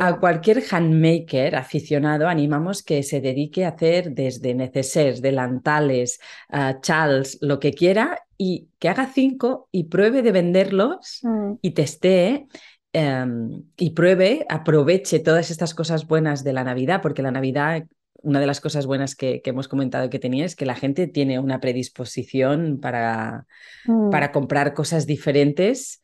a 0.00 0.18
cualquier 0.18 0.62
handmaker 0.70 1.56
aficionado, 1.56 2.26
animamos 2.26 2.82
que 2.82 3.02
se 3.02 3.20
dedique 3.20 3.66
a 3.66 3.70
hacer 3.70 4.12
desde 4.12 4.54
necesers, 4.54 5.20
delantales, 5.20 6.20
uh, 6.50 6.80
chals, 6.80 7.38
lo 7.42 7.60
que 7.60 7.72
quiera, 7.74 8.18
y 8.38 8.68
que 8.78 8.88
haga 8.88 9.06
cinco 9.06 9.68
y 9.70 9.84
pruebe 9.84 10.22
de 10.22 10.32
venderlos 10.32 11.20
mm. 11.22 11.52
y 11.60 11.70
testee 11.72 12.46
em, 12.94 13.62
y 13.76 13.90
pruebe, 13.90 14.46
aproveche 14.48 15.18
todas 15.18 15.50
estas 15.50 15.74
cosas 15.74 16.06
buenas 16.06 16.42
de 16.42 16.54
la 16.54 16.64
Navidad, 16.64 17.02
porque 17.02 17.22
la 17.22 17.30
Navidad 17.30 17.84
una 18.24 18.40
de 18.40 18.46
las 18.46 18.60
cosas 18.60 18.86
buenas 18.86 19.14
que, 19.16 19.42
hemos 19.44 19.68
comentado 19.68 20.08
que 20.08 20.18
tenía 20.18 20.44
es 20.44 20.56
que 20.56 20.64
la 20.64 20.76
gente 20.76 21.08
tiene 21.08 21.38
una 21.40 21.60
predisposición 21.60 22.78
para, 22.80 23.46
mm. 23.84 24.10
para 24.10 24.32
comprar 24.32 24.74
cosas 24.74 25.06
diferentes 25.06 26.01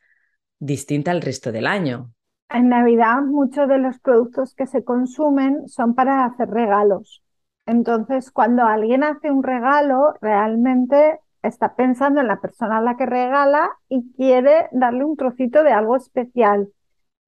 distinta 0.59 1.11
al 1.11 1.23
resto 1.23 1.53
del 1.53 1.67
año. 1.67 2.13
En 2.51 2.69
Navidad 2.69 3.23
muchos 3.23 3.69
de 3.69 3.79
los 3.79 3.99
productos 3.99 4.55
que 4.55 4.67
se 4.67 4.83
consumen 4.83 5.69
son 5.69 5.95
para 5.95 6.25
hacer 6.25 6.49
regalos. 6.49 7.23
Entonces, 7.67 8.31
cuando 8.31 8.65
alguien 8.65 9.05
hace 9.05 9.31
un 9.31 9.43
regalo, 9.43 10.15
realmente 10.23 11.21
está 11.43 11.77
pensando 11.77 12.21
en 12.21 12.27
la 12.27 12.41
persona 12.41 12.79
a 12.79 12.83
la 12.83 12.97
que 12.97 13.05
regala 13.05 13.71
y 13.89 14.11
quiere 14.15 14.69
darle 14.73 15.05
un 15.05 15.17
trocito 15.17 15.63
de 15.63 15.73
algo 15.73 15.97
especial. 15.97 16.73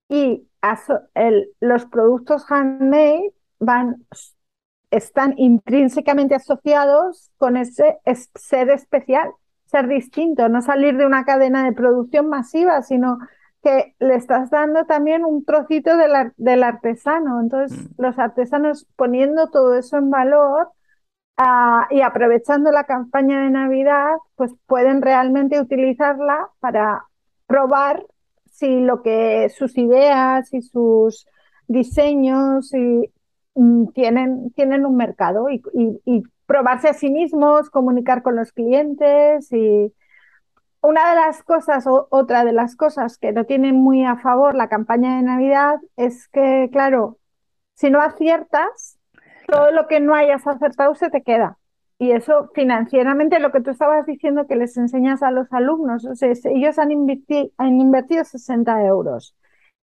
Y 0.09 0.47
los 1.61 1.85
productos 1.87 2.51
handmade 2.51 3.33
van, 3.59 4.07
están 4.91 5.35
intrínsecamente 5.37 6.35
asociados 6.35 7.31
con 7.37 7.57
ese 7.57 7.99
ser 8.35 8.71
especial 8.71 9.31
ser 9.71 9.87
distinto, 9.87 10.49
no 10.49 10.63
salir 10.63 10.97
de 10.97 11.07
una 11.07 11.25
cadena 11.25 11.65
de 11.65 11.73
producción 11.73 12.29
masiva, 12.29 12.83
sino 12.83 13.19
que 13.63 13.95
le 14.01 14.17
estás 14.17 14.51
dando 14.51 14.85
también 14.85 15.25
un 15.25 15.45
trocito 15.45 15.91
del, 15.97 16.63
artesano. 16.63 17.41
Entonces, 17.41 17.79
mm. 17.79 18.03
los 18.03 18.19
artesanos 18.19 18.87
poniendo 18.97 19.49
todo 19.49 19.77
eso 19.77 19.99
en 19.99 20.11
valor 20.11 20.69
ah, 21.37 21.87
y 21.91 22.01
aprovechando 22.01 22.73
la 22.73 22.85
campaña 22.85 23.43
de 23.43 23.51
Navidad, 23.51 24.17
pues 24.35 24.53
pueden 24.67 25.03
realmente 25.03 25.61
utilizarla 25.61 26.49
para 26.59 27.05
probar 27.47 28.05
si 28.51 28.81
lo 28.81 29.03
que 29.03 29.49
sus 29.51 29.79
ideas 29.79 30.53
y 30.53 30.63
sus 30.63 31.27
diseños 31.69 32.75
y, 32.75 33.13
mm, 33.55 33.89
tienen, 33.93 34.51
tienen 34.53 34.85
un 34.85 34.97
mercado 34.97 35.49
y, 35.49 35.63
y 36.05 36.23
probarse 36.51 36.89
a 36.89 36.95
sí 36.95 37.11
mismos, 37.13 37.71
comunicar 37.71 38.25
con 38.25 38.35
los 38.35 38.51
clientes 38.51 39.53
y 39.53 39.95
una 40.83 41.11
de 41.11 41.15
las 41.15 41.45
cosas 41.45 41.87
o 41.87 42.09
otra 42.11 42.45
de 42.45 42.51
las 42.53 42.75
cosas 42.75 43.19
que 43.19 43.31
no 43.31 43.45
tiene 43.45 43.73
muy 43.73 44.05
a 44.05 44.17
favor 44.17 44.57
la 44.57 44.69
campaña 44.69 45.15
de 45.15 45.23
Navidad 45.23 45.77
es 45.97 46.27
que, 46.27 46.69
claro, 46.73 47.19
si 47.75 47.89
no 47.89 48.01
aciertas, 48.01 48.99
todo 49.47 49.71
lo 49.71 49.87
que 49.87 50.01
no 50.01 50.13
hayas 50.13 50.45
acertado 50.45 50.97
se 50.97 51.09
te 51.09 51.23
queda. 51.23 51.57
Y 52.01 52.11
eso 52.11 52.51
financieramente, 52.53 53.39
lo 53.39 53.53
que 53.53 53.61
tú 53.61 53.71
estabas 53.71 54.05
diciendo 54.05 54.49
que 54.49 54.57
les 54.57 54.77
enseñas 54.77 55.23
a 55.23 55.31
los 55.31 55.53
alumnos, 55.53 56.05
o 56.05 56.17
sea, 56.17 56.33
ellos 56.47 56.81
han, 56.81 56.89
han 57.59 57.81
invertido 57.81 58.25
60 58.25 58.87
euros 58.87 59.37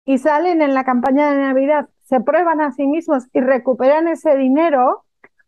y 0.05 0.19
salen 0.19 0.63
en 0.63 0.75
la 0.75 0.83
campaña 0.83 1.31
de 1.31 1.43
Navidad, 1.43 1.89
se 2.03 2.21
prueban 2.21 2.61
a 2.61 2.73
sí 2.73 2.89
mismos 2.89 3.29
y 3.33 3.41
recuperan 3.41 4.09
ese 4.09 4.37
dinero, 4.37 5.05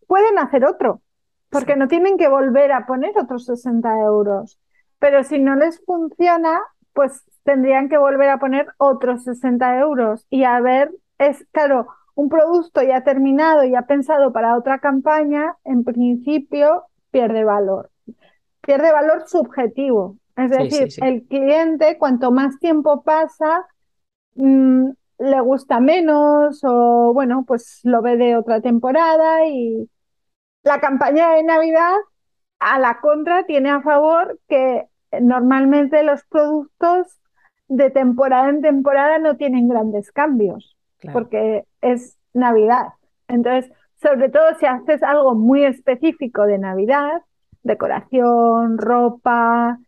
pueden 0.07 0.39
hacer 0.39 0.65
otro 0.65 1.03
porque 1.51 1.77
no 1.77 1.89
tienen 1.89 2.19
que 2.19 2.29
volver 2.29 2.73
a 2.73 2.87
poner 2.87 3.13
otros 3.19 3.47
60 3.47 3.99
euros. 4.01 4.59
Pero 4.99 5.23
si 5.25 5.39
no 5.39 5.55
les 5.55 5.83
funciona, 5.85 6.61
pues 6.93 7.25
tendrían 7.45 7.89
que 7.89 7.99
volver 7.99 8.29
a 8.31 8.39
poner 8.39 8.67
otros 8.77 9.25
60 9.25 9.79
euros 9.79 10.27
y 10.29 10.45
a 10.45 10.61
ver, 10.61 10.91
es 11.19 11.47
claro, 11.53 11.87
un 12.15 12.29
producto 12.29 12.83
ya 12.83 13.05
terminado, 13.05 13.65
ya 13.65 13.83
pensado 13.83 14.33
para 14.33 14.57
otra 14.57 14.81
campaña, 14.81 15.55
en 15.65 15.85
principio 15.85 16.85
pierde 17.11 17.45
valor. 17.45 17.91
Pierde 18.61 18.93
valor 18.93 19.29
subjetivo, 19.29 20.17
Es 20.37 20.51
decir, 20.51 20.89
el 21.05 21.27
cliente, 21.27 21.97
cuanto 21.97 22.33
más 22.33 22.59
tiempo 22.59 23.03
pasa, 23.03 23.67
mm, 24.35 24.89
le 25.21 25.41
gusta 25.41 25.81
menos 25.81 26.61
o, 26.65 27.13
bueno, 27.15 27.45
pues 27.47 27.81
lo 27.85 28.03
ve 28.03 28.17
de 28.17 28.37
otra 28.37 28.61
temporada 28.61 29.47
y 29.47 29.89
la 30.69 30.81
campaña 30.81 31.31
de 31.31 31.43
Navidad 31.45 31.95
a 32.59 32.79
la 32.79 33.01
contra 33.01 33.45
tiene 33.45 33.71
a 33.71 33.81
favor 33.81 34.39
que 34.49 34.87
normalmente 35.19 36.03
los 36.03 36.23
productos 36.25 37.07
de 37.69 37.89
temporada 37.91 38.51
en 38.51 38.61
temporada 38.61 39.19
no 39.19 39.37
tienen 39.37 39.69
grandes 39.69 40.13
cambios 40.13 40.77
porque 41.13 41.65
es 41.81 42.19
Navidad. 42.35 42.89
Entonces, 43.29 43.73
sobre 44.03 44.29
todo 44.29 44.45
si 44.61 44.67
haces 44.67 45.03
algo 45.03 45.35
muy 45.35 45.65
específico 45.65 46.45
de 46.45 46.59
Navidad, 46.59 47.23
decoración, 47.63 48.77
ropa, 48.77 49.79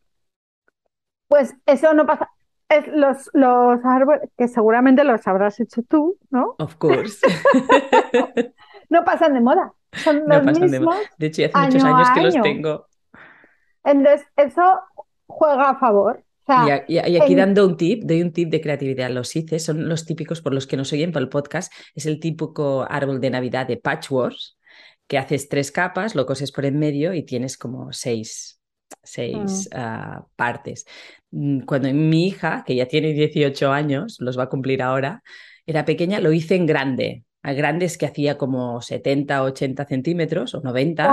pues 1.28 1.54
eso 1.66 1.92
no 1.92 2.06
pasa. 2.06 2.30
Es 2.70 2.86
los, 2.86 3.28
los 3.34 3.84
árboles, 3.84 4.30
que 4.38 4.48
seguramente 4.48 5.04
los 5.04 5.26
habrás 5.26 5.60
hecho 5.60 5.82
tú, 5.82 6.16
¿no? 6.30 6.54
Of 6.58 6.76
course. 6.76 7.18
no 8.88 9.04
pasan 9.04 9.34
de 9.34 9.40
moda. 9.40 9.74
Son 9.92 10.22
los 10.26 10.60
mismos. 10.60 10.96
De, 11.18 11.26
hecho, 11.26 11.44
hace 11.44 11.58
muchos 11.58 11.84
años 11.84 12.08
que 12.14 12.20
los 12.20 12.42
tengo. 12.42 12.86
Entonces, 13.84 14.26
eso 14.36 14.62
juega 15.26 15.70
a 15.70 15.78
favor. 15.78 16.24
y, 16.88 16.98
aquí 16.98 17.34
dando 17.34 17.66
un 17.66 17.76
tip, 17.76 18.04
doy 18.04 18.22
un 18.22 18.32
tip 18.32 18.50
de 18.50 18.60
creatividad. 18.60 19.10
Los 19.10 19.34
hice, 19.36 19.58
son 19.58 19.88
los 19.88 20.04
típicos 20.04 20.40
por 20.40 20.54
los 20.54 20.66
que 20.66 20.76
nos 20.76 20.92
oyen 20.92 21.12
para 21.12 21.22
el 21.22 21.28
podcast. 21.28 21.72
Es 21.94 22.06
el 22.06 22.20
típico 22.20 22.86
árbol 22.88 23.20
de 23.20 23.30
Navidad 23.30 23.66
de 23.66 23.76
Patchworks, 23.76 24.58
que 25.06 25.18
haces 25.18 25.48
tres 25.48 25.72
capas, 25.72 26.14
lo 26.14 26.26
coses 26.26 26.52
por 26.52 26.64
en 26.64 26.78
medio 26.78 27.14
y 27.14 27.24
tienes 27.24 27.56
como 27.56 27.92
seis, 27.92 28.60
seis 29.02 29.68
mm. 29.72 29.76
ah, 29.76 30.26
partes. 30.36 30.86
Mm, 31.30 31.60
cuando 31.60 31.92
mi 31.92 32.28
hija, 32.28 32.64
que 32.66 32.74
ya 32.74 32.86
tiene 32.86 33.12
18 33.12 33.72
años, 33.72 34.16
los 34.20 34.38
va 34.38 34.44
a 34.44 34.48
cumplir 34.48 34.82
ahora, 34.82 35.22
era 35.66 35.84
pequeña, 35.84 36.20
lo 36.20 36.32
hice 36.32 36.56
en 36.56 36.66
grande 36.66 37.24
grandes 37.42 37.96
que 37.96 38.06
hacía 38.06 38.36
como 38.36 38.82
70, 38.82 39.42
80 39.42 39.86
centímetros 39.86 40.54
o 40.54 40.60
90 40.60 41.10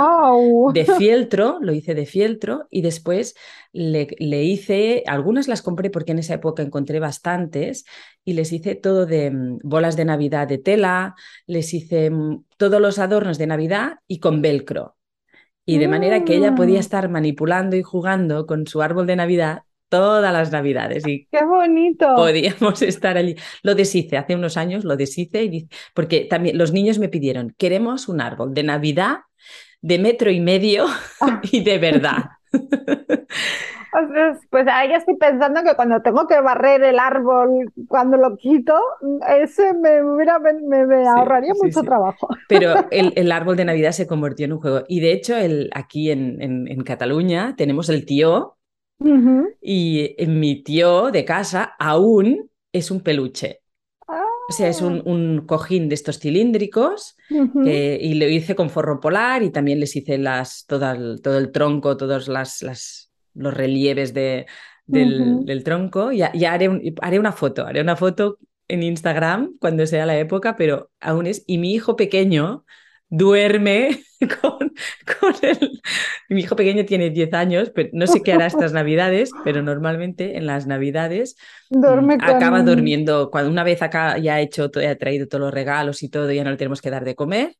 de 0.74 0.84
fieltro, 0.98 1.58
lo 1.60 1.72
hice 1.72 1.94
de 1.94 2.04
fieltro 2.04 2.66
y 2.70 2.82
después 2.82 3.34
le, 3.72 4.08
le, 4.18 4.44
hice, 4.44 5.04
algunas 5.06 5.48
las 5.48 5.62
compré 5.62 5.90
porque 5.90 6.12
en 6.12 6.18
esa 6.18 6.34
época 6.34 6.62
encontré 6.62 7.00
bastantes 7.00 7.84
y 8.24 8.34
les 8.34 8.52
hice 8.52 8.74
todo 8.74 9.06
de 9.06 9.30
mm, 9.30 9.60
bolas 9.62 9.96
de 9.96 10.04
Navidad 10.04 10.46
de 10.46 10.58
tela, 10.58 11.14
les 11.46 11.72
hice 11.72 12.10
mm, 12.10 12.44
todos 12.58 12.80
los 12.80 12.98
adornos 12.98 13.38
de 13.38 13.46
Navidad 13.46 13.98
y 14.06 14.20
con 14.20 14.42
velcro. 14.42 14.96
Y 15.64 15.76
de 15.78 15.88
manera 15.88 16.24
que 16.24 16.34
ella 16.34 16.54
podía 16.54 16.78
mm. 16.78 16.80
estar 16.80 17.08
manipulando 17.10 17.76
y 17.76 17.82
jugando 17.82 18.46
con 18.46 18.66
su 18.66 18.80
árbol 18.80 19.06
de 19.06 19.16
Navidad 19.16 19.62
todas 19.88 20.32
las 20.32 20.52
navidades 20.52 21.06
y 21.06 21.26
qué 21.30 21.44
bonito 21.44 22.14
podíamos 22.16 22.82
estar 22.82 23.16
allí 23.16 23.36
lo 23.62 23.74
deshice 23.74 24.16
hace 24.16 24.34
unos 24.34 24.56
años 24.56 24.84
lo 24.84 24.96
deshice 24.96 25.44
y 25.44 25.68
porque 25.94 26.26
también 26.28 26.58
los 26.58 26.72
niños 26.72 26.98
me 26.98 27.08
pidieron 27.08 27.54
queremos 27.56 28.08
un 28.08 28.20
árbol 28.20 28.54
de 28.54 28.62
navidad 28.62 29.18
de 29.80 29.98
metro 29.98 30.30
y 30.30 30.40
medio 30.40 30.86
ah. 31.20 31.40
y 31.50 31.62
de 31.62 31.78
verdad 31.78 32.24
pues 34.50 34.66
ahí 34.68 34.92
estoy 34.92 35.16
pensando 35.16 35.62
que 35.62 35.74
cuando 35.74 36.00
tengo 36.02 36.26
que 36.26 36.40
barrer 36.40 36.82
el 36.82 36.98
árbol, 36.98 37.72
cuando 37.88 38.16
lo 38.16 38.36
quito, 38.36 38.74
ese 39.40 39.74
me, 39.74 40.02
me, 40.02 41.08
ahorraría 41.08 41.52
mucho 41.60 41.82
trabajo. 41.82 42.28
Pero 42.48 42.86
el, 42.90 43.12
el, 43.16 43.32
árbol 43.32 43.56
de 43.56 43.64
Navidad 43.64 43.92
se 43.92 44.06
convirtió 44.06 44.46
en 44.46 44.52
un 44.52 44.60
juego. 44.60 44.84
Y 44.88 45.00
de 45.00 45.12
hecho, 45.12 45.36
el, 45.36 45.70
aquí 45.74 46.10
en, 46.10 46.40
en, 46.40 46.68
en 46.68 46.82
Cataluña 46.82 47.54
tenemos 47.56 47.88
el 47.88 48.04
tío, 48.04 48.57
y 49.60 50.14
mi 50.26 50.62
tío 50.62 51.10
de 51.10 51.24
casa 51.24 51.74
aún 51.78 52.50
es 52.72 52.90
un 52.90 53.00
peluche. 53.00 53.62
O 54.48 54.52
sea, 54.52 54.68
es 54.68 54.80
un, 54.80 55.40
ah. 55.40 55.44
cojín 55.46 55.90
de 55.90 55.94
estos 55.94 56.18
cilíndricos 56.18 57.16
y 57.28 58.14
lo 58.14 58.28
hice 58.28 58.54
con 58.54 58.70
forro 58.70 58.98
polar 58.98 59.42
y 59.42 59.50
también 59.50 59.78
les 59.78 59.94
hice 59.94 60.16
las, 60.16 60.64
todo, 60.66 60.90
el, 60.90 61.20
todo 61.20 61.36
el 61.36 61.52
tronco, 61.52 61.98
todos 61.98 62.28
las, 62.28 62.62
las, 62.62 63.12
los 63.34 63.52
relieves 63.52 64.14
de, 64.14 64.46
del, 64.86 65.62
tronco. 65.64 66.12
Ya, 66.12 66.32
ya 66.32 66.54
haré, 66.54 66.94
haré 67.02 67.18
una 67.18 67.32
foto, 67.32 67.66
haré 67.66 67.82
una 67.82 67.96
foto 67.96 68.38
en 68.68 68.82
Instagram 68.82 69.58
cuando 69.60 69.86
sea 69.86 70.06
la 70.06 70.18
época, 70.18 70.56
pero 70.56 70.90
aún 70.98 71.26
es... 71.26 71.44
Y 71.46 71.58
mi 71.58 71.74
hijo 71.74 71.96
pequeño 71.96 72.64
duerme 73.08 74.04
con, 74.40 74.72
con 75.20 75.34
el... 75.42 75.80
Mi 76.28 76.42
hijo 76.42 76.56
pequeño 76.56 76.84
tiene 76.84 77.10
10 77.10 77.32
años, 77.34 77.70
pero 77.74 77.90
no 77.92 78.06
sé 78.06 78.22
qué 78.22 78.32
hará 78.32 78.46
estas 78.46 78.72
navidades, 78.72 79.30
pero 79.44 79.62
normalmente 79.62 80.36
en 80.36 80.46
las 80.46 80.66
navidades 80.66 81.36
mm, 81.70 82.10
acaba 82.20 82.62
durmiendo. 82.62 83.30
Cuando 83.30 83.50
una 83.50 83.64
vez 83.64 83.82
acá 83.82 84.18
ya 84.18 84.34
ha 84.34 84.40
hecho, 84.40 84.70
ya 84.72 84.90
ha 84.90 84.96
traído 84.96 85.26
todos 85.26 85.42
los 85.42 85.54
regalos 85.54 86.02
y 86.02 86.08
todo, 86.08 86.30
ya 86.30 86.44
no 86.44 86.50
le 86.50 86.56
tenemos 86.56 86.82
que 86.82 86.90
dar 86.90 87.04
de 87.04 87.14
comer, 87.14 87.56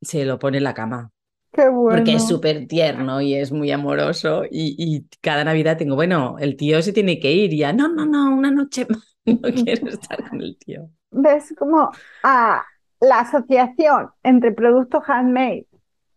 se 0.00 0.24
lo 0.24 0.38
pone 0.38 0.58
en 0.58 0.64
la 0.64 0.74
cama. 0.74 1.10
Qué 1.52 1.68
bueno. 1.68 1.96
Porque 1.96 2.14
es 2.14 2.28
súper 2.28 2.66
tierno 2.66 3.20
y 3.20 3.34
es 3.34 3.52
muy 3.52 3.70
amoroso. 3.70 4.44
Y, 4.44 4.74
y, 4.78 5.08
cada 5.20 5.44
Navidad 5.44 5.78
tengo, 5.78 5.94
bueno, 5.94 6.36
el 6.38 6.56
tío 6.56 6.82
se 6.82 6.92
tiene 6.92 7.18
que 7.18 7.32
ir 7.32 7.54
ya. 7.56 7.72
No, 7.72 7.88
no, 7.88 8.04
no, 8.04 8.34
una 8.34 8.50
noche 8.50 8.86
más. 8.88 9.04
No 9.28 9.42
quiero 9.64 9.88
estar 9.88 10.26
con 10.30 10.40
el 10.40 10.56
tío. 10.56 10.88
¿Ves 11.10 11.54
como 11.58 11.90
a 12.22 12.64
la 13.00 13.20
asociación 13.20 14.10
entre 14.22 14.52
producto 14.52 15.02
handmade 15.06 15.66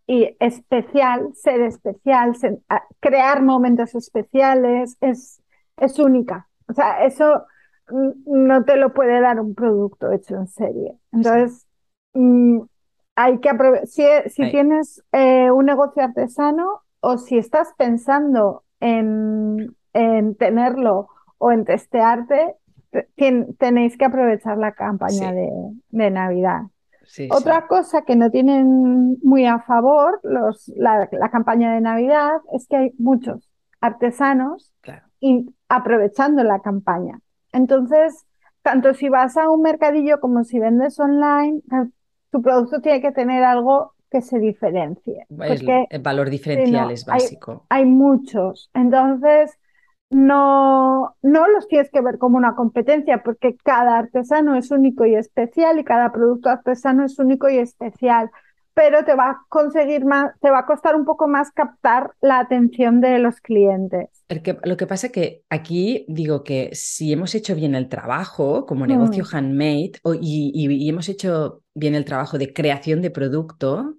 y 0.08 0.36
especial, 0.39 1.30
ser 1.36 1.62
especial, 1.62 2.36
crear 3.00 3.41
momentos 3.41 3.96
especiales, 3.96 4.98
es, 5.00 5.41
es 5.78 6.00
única. 6.00 6.48
O 6.67 6.74
sea, 6.74 7.06
eso 7.06 7.46
no 8.26 8.63
te 8.63 8.78
lo 8.78 8.94
puede 8.94 9.20
dar 9.22 9.39
un 9.39 9.56
producto 9.56 10.12
hecho 10.12 10.36
en 10.36 10.48
serie. 10.48 10.98
Entonces, 11.12 11.67
mm, 12.13 12.62
hay 13.15 13.39
que 13.39 13.52
si, 13.86 14.04
si 14.28 14.50
tienes 14.52 15.04
eh, 15.12 15.52
un 15.52 15.65
negocio 15.65 16.04
artesano 16.04 16.82
o 17.00 17.17
si 17.17 17.38
estás 17.38 17.74
pensando 17.78 18.63
en, 18.80 19.76
en 19.94 20.36
tenerlo 20.36 21.10
o 21.38 21.52
en 21.52 21.65
testearte, 21.65 22.56
tenéis 23.58 23.97
que 23.97 24.06
aprovechar 24.06 24.58
la 24.58 24.73
campaña 24.73 25.32
de, 25.32 26.10
Navidad. 26.12 26.63
Otra 27.30 27.67
cosa 27.67 28.04
que 28.04 28.15
no 28.15 28.30
tienen 28.32 29.17
muy 29.23 29.45
a 29.45 29.60
favor 29.60 30.19
los, 30.23 30.71
la, 30.75 31.10
campaña 31.32 31.73
de 31.73 31.82
Navidad 31.82 32.38
es 32.54 32.67
que 32.67 32.77
hay 32.77 32.91
muchos 32.97 33.49
artesanos 33.80 34.71
aprovechando 35.67 36.43
la 36.43 36.60
campaña. 36.60 37.19
Entonces, 37.51 38.25
tanto 38.62 38.93
si 38.93 39.10
vas 39.10 39.38
a 39.38 39.49
un 39.49 39.62
mercadillo 39.62 40.19
como 40.19 40.43
si 40.43 40.60
vendes 40.60 40.99
online, 40.99 41.62
tu 42.32 42.41
producto 42.41 42.82
tiene 42.82 43.01
que 43.01 43.12
tener 43.12 43.43
algo 43.43 43.93
que 44.10 44.21
se 44.21 44.39
diferencie. 44.39 45.25
el, 45.30 46.01
valor 46.01 46.30
diferencial 46.30 46.91
es 46.91 47.06
básico. 47.06 47.65
hay, 47.69 47.86
muchos. 47.86 48.69
Entonces, 48.73 49.58
no, 50.12 51.15
no 51.21 51.47
los 51.47 51.67
tienes 51.67 51.89
que 51.89 52.02
ver 52.02 52.17
como 52.17 52.38
una 52.38 52.56
competencia 52.56 53.24
porque 53.24 53.56
cada 53.63 53.97
artesano 53.97 54.56
es 54.56 54.69
único 54.69 55.06
y 55.06 55.15
especial 55.15 55.80
y 55.80 55.86
cada 55.86 56.12
producto 56.12 56.50
artesano 56.50 57.06
es 57.06 57.17
único 57.17 57.50
y 57.50 57.58
especial, 57.58 58.30
pero 58.74 59.06
te 59.06 59.15
va 59.15 59.30
a 59.30 59.45
conseguir 59.47 60.04
más, 60.04 60.38
te 60.41 60.52
va 60.52 60.60
a 60.60 60.65
costar 60.65 60.97
un 60.97 61.06
poco 61.06 61.30
más 61.30 61.52
captar 61.52 62.12
la 62.21 62.39
atención 62.39 63.00
de 63.00 63.19
los 63.19 63.39
clientes. 63.39 64.10
lo 64.63 64.78
que 64.78 64.88
pasa 64.88 65.08
es 65.08 65.13
que 65.13 65.43
aquí 65.50 66.06
digo 66.10 66.43
que 66.43 66.71
si 66.74 67.13
hemos 67.13 67.34
hecho 67.34 67.56
bien 67.56 67.74
el 67.74 67.88
trabajo 67.88 68.65
como 68.65 68.86
negocio 68.86 69.24
mm. 69.24 69.36
handmade 69.36 69.91
y, 70.21 70.89
hemos 70.89 71.08
hecho 71.08 71.63
bien 71.74 71.95
el 71.95 72.04
trabajo 72.04 72.38
de 72.38 72.52
creación 72.52 73.02
de 73.02 73.12
producto, 73.12 73.95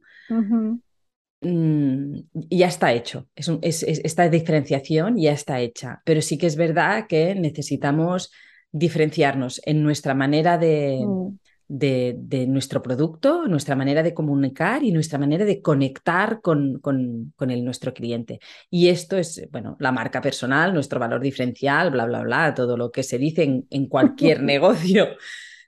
Mm, 1.43 2.21
ya 2.51 2.69
está 2.69 2.93
hecho. 2.93 3.27
Es, 3.35 3.83
esta 3.83 4.29
diferenciación 4.29 5.17
ya 5.17 5.33
está 5.33 5.61
hecha. 5.61 6.01
Pero 6.05 6.23
sí 6.23 6.39
que 6.39 6.47
es 6.47 6.57
verdad 6.57 7.07
que 7.09 7.35
necesitamos 7.35 8.31
diferenciarnos 8.71 9.61
en 9.65 9.83
nuestra 9.83 10.15
manera 10.15 10.57
de, 10.57 11.01
mm. 11.05 11.39
de, 11.69 12.47
nuestro 12.47 12.81
producto, 12.81 13.47
nuestra 13.49 13.75
manera 13.75 14.03
de 14.03 14.15
comunicar 14.15 14.85
y 14.85 14.93
nuestra 14.93 15.19
manera 15.19 15.45
de 15.45 15.61
conectar 15.61 16.41
con, 16.41 16.79
con, 16.79 17.51
el, 17.51 17.65
nuestro 17.65 17.93
cliente. 17.93 18.39
Y 18.71 18.89
esto 18.89 19.19
es, 19.19 19.49
bueno, 19.51 19.77
la 19.81 19.91
marca 19.91 20.21
personal, 20.21 20.73
nuestro 20.73 21.01
valor 21.01 21.21
diferencial, 21.21 21.91
bla, 21.91 22.07
bla, 22.07 22.23
bla, 22.23 22.55
todo 22.55 22.77
lo 22.77 22.93
que 22.93 23.03
se 23.03 23.19
dice 23.19 23.65
en, 23.69 23.87
cualquier 23.89 24.43
negocio. 24.45 25.09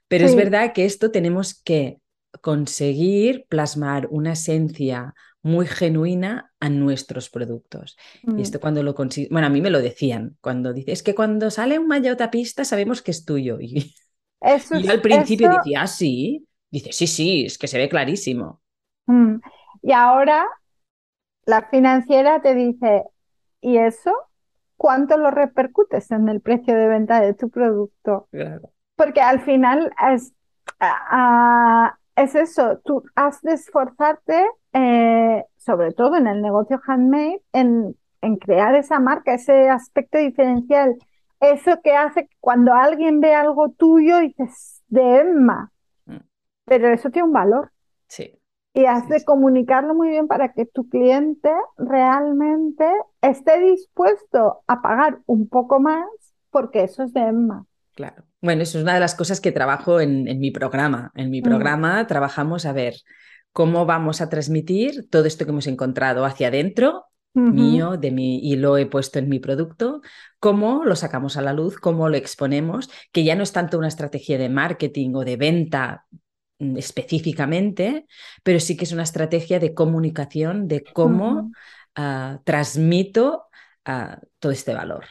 Pero 0.07 0.25
es 0.25 0.35
verdad 0.35 0.71
que 0.73 0.85
esto 0.85 1.11
tenemos 1.11 1.61
que 1.61 1.99
conseguir 2.41 3.45
plasmar 3.49 4.07
una 4.09 4.33
esencia, 4.33 5.13
muy 5.45 5.67
genuina 5.67 6.53
a 6.59 6.69
nuestros 6.69 7.29
productos. 7.29 7.97
Y 8.23 8.31
mm. 8.31 8.39
esto 8.39 8.59
cuando 8.59 8.83
lo 8.83 8.95
consigo, 8.95 9.29
bueno, 9.31 9.47
a 9.47 9.49
mí 9.49 9.61
me 9.61 9.69
lo 9.69 9.81
decían, 9.81 10.37
cuando 10.41 10.73
dices, 10.73 10.93
es 10.93 11.03
que 11.03 11.15
cuando 11.15 11.49
sale 11.51 11.79
un 11.79 11.87
pista 12.31 12.65
sabemos 12.65 13.01
que 13.01 13.11
es 13.11 13.25
tuyo. 13.25 13.57
Y, 14.71 14.83
yo 14.83 14.91
al 14.91 15.01
principio 15.01 15.49
decía, 15.49 15.83
ah, 15.83 15.87
sí, 15.87 16.45
dice, 16.69 16.91
sí, 16.91 17.07
sí, 17.07 17.45
es 17.45 17.57
que 17.57 17.67
se 17.67 17.79
ve 17.79 17.89
clarísimo. 17.89 18.61
Mm. 19.07 19.37
Y 19.81 19.91
ahora 19.91 20.45
la 21.45 21.67
financiera 21.69 22.41
te 22.43 22.53
dice, 22.53 23.05
¿y 23.59 23.77
eso? 23.77 24.11
cuánto 24.77 25.17
lo 25.17 25.31
repercutes 25.31 26.11
en 26.11 26.29
el 26.29 26.41
precio 26.41 26.75
de 26.75 26.87
venta 26.87 27.21
de 27.21 27.33
tu 27.33 27.49
producto. 27.49 28.27
Porque 28.95 29.21
al 29.21 29.41
final 29.41 29.91
es, 30.13 30.33
es 32.15 32.35
eso, 32.35 32.79
tú 32.83 33.03
has 33.15 33.41
de 33.41 33.53
esforzarte, 33.53 34.45
eh, 34.73 35.43
sobre 35.57 35.91
todo 35.91 36.15
en 36.15 36.27
el 36.27 36.41
negocio 36.41 36.79
handmade, 36.85 37.41
en, 37.53 37.95
en 38.21 38.37
crear 38.37 38.75
esa 38.75 38.99
marca, 38.99 39.33
ese 39.33 39.69
aspecto 39.69 40.17
diferencial. 40.17 40.95
Eso 41.39 41.81
que 41.83 41.93
hace 41.93 42.27
que 42.27 42.35
cuando 42.39 42.73
alguien 42.73 43.19
ve 43.19 43.33
algo 43.33 43.69
tuyo 43.69 44.19
dices, 44.19 44.81
de 44.87 45.19
Emma. 45.19 45.71
Mm. 46.05 46.17
Pero 46.65 46.87
eso 46.89 47.09
tiene 47.09 47.27
un 47.27 47.33
valor. 47.33 47.71
Sí. 48.07 48.39
Y 48.73 48.85
has 48.85 49.07
de 49.09 49.23
comunicarlo 49.23 49.93
muy 49.93 50.09
bien 50.09 50.27
para 50.27 50.53
que 50.53 50.65
tu 50.65 50.89
cliente 50.89 51.51
realmente 51.77 52.85
esté 53.21 53.59
dispuesto 53.59 54.63
a 54.67 54.81
pagar 54.81 55.19
un 55.25 55.47
poco 55.47 55.79
más 55.79 56.05
porque 56.49 56.83
eso 56.83 57.03
es 57.03 57.13
de 57.13 57.21
Emma. 57.21 57.65
Claro. 57.95 58.23
Bueno, 58.45 58.63
eso 58.63 58.77
es 58.77 58.83
una 58.83 58.93
de 58.93 58.99
las 58.99 59.15
cosas 59.15 59.41
que 59.41 59.51
trabajo 59.51 59.99
en, 59.99 60.23
mi 60.39 60.51
programa. 60.51 61.11
En 61.15 61.29
mi 61.29 61.41
mm. 61.41 61.43
programa 61.43 62.07
trabajamos 62.07 62.65
a 62.65 62.73
ver 62.73 62.95
cómo 63.51 63.85
vamos 63.85 64.21
a 64.21 64.29
transmitir 64.29 65.09
todo 65.09 65.25
esto 65.25 65.45
que 65.45 65.51
hemos 65.51 65.67
encontrado 65.67 66.25
hacia 66.25 66.47
adentro, 66.47 67.05
mío, 67.33 67.97
de 67.97 68.11
mí, 68.11 68.39
y 68.41 68.55
lo 68.55 68.77
he 68.77 68.85
puesto 68.85 69.19
en 69.19 69.27
mi 69.27 69.39
producto, 69.39 69.99
cómo 70.39 70.85
lo 70.85 70.95
sacamos 70.95 71.35
a 71.35 71.41
la 71.41 71.51
luz, 71.51 71.75
cómo 71.75 72.07
lo 72.07 72.15
exponemos, 72.15 72.89
que 73.11 73.25
ya 73.25 73.35
no 73.35 73.43
es 73.43 73.51
tanto 73.51 73.77
una 73.77 73.89
estrategia 73.89 74.37
de 74.37 74.47
marketing 74.47 75.15
o 75.15 75.25
de 75.25 75.35
venta 75.35 76.05
Mm, 76.57 76.77
específicamente, 76.77 78.07
pero 78.43 78.61
sí 78.61 78.77
que 78.77 78.85
es 78.85 78.93
una 78.93 79.03
estrategia 79.03 79.59
de 79.59 79.73
comunicación 79.73 80.69
de 80.69 80.83
cómo 80.83 81.51
ah, 81.95 82.39
transmito 82.45 83.47
ah, 83.83 84.21
todo 84.39 84.53
este 84.53 84.73
valor. 84.73 85.05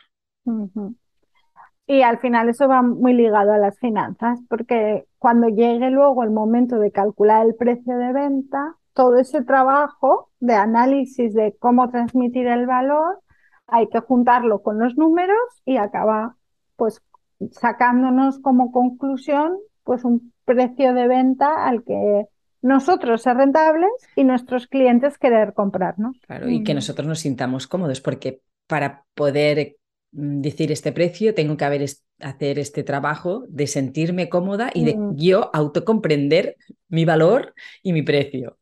Y 1.86 2.02
al 2.02 2.18
final 2.18 2.48
eso 2.48 2.66
va 2.66 2.82
muy 2.82 3.12
ligado 3.12 3.52
a 3.52 3.58
las 3.58 3.78
finanzas, 3.78 4.40
porque 4.48 5.04
cuando 5.18 5.48
llegue 5.48 5.90
luego 5.90 6.22
el 6.22 6.30
momento 6.30 6.78
de 6.78 6.90
calcular 6.90 7.46
el 7.46 7.54
precio 7.54 7.98
de 7.98 8.12
venta, 8.12 8.76
todo 8.94 9.16
ese 9.16 9.42
trabajo 9.42 10.30
de 10.40 10.54
análisis 10.54 11.34
de 11.34 11.54
cómo 11.58 11.90
transmitir 11.90 12.46
el 12.46 12.66
valor, 12.66 13.20
hay 13.66 13.88
que 13.88 14.00
juntarlo 14.00 14.62
con 14.62 14.78
los 14.78 14.96
números 14.96 15.38
y 15.64 15.76
acaba 15.76 16.36
pues 16.76 17.02
sacándonos 17.50 18.38
como 18.38 18.72
conclusión 18.72 19.58
pues 19.82 20.04
un 20.04 20.32
precio 20.44 20.94
de 20.94 21.08
venta 21.08 21.66
al 21.66 21.84
que 21.84 22.26
nosotros 22.62 23.22
ser 23.22 23.36
rentables 23.36 23.90
y 24.16 24.24
nuestros 24.24 24.66
clientes 24.66 25.18
querer 25.18 25.52
comprarnos. 25.52 26.18
Claro, 26.26 26.48
y 26.48 26.64
que 26.64 26.72
nosotros 26.72 27.06
nos 27.06 27.20
sintamos 27.20 27.66
cómodos, 27.66 28.00
porque 28.00 28.40
para 28.66 29.04
poder 29.14 29.76
decir 30.14 30.70
este 30.70 30.92
precio 30.92 31.34
tengo 31.34 31.56
que 31.56 31.64
haber 31.64 31.84
hacer 32.20 32.58
este 32.58 32.84
trabajo 32.84 33.44
de 33.48 33.66
sentirme 33.66 34.28
cómoda 34.28 34.70
y 34.72 34.84
de 34.84 34.96
mm. 34.96 35.16
yo 35.16 35.50
autocomprender 35.52 36.56
mi 36.88 37.04
valor 37.04 37.54
y 37.82 37.92
mi 37.92 38.02
precio. 38.02 38.56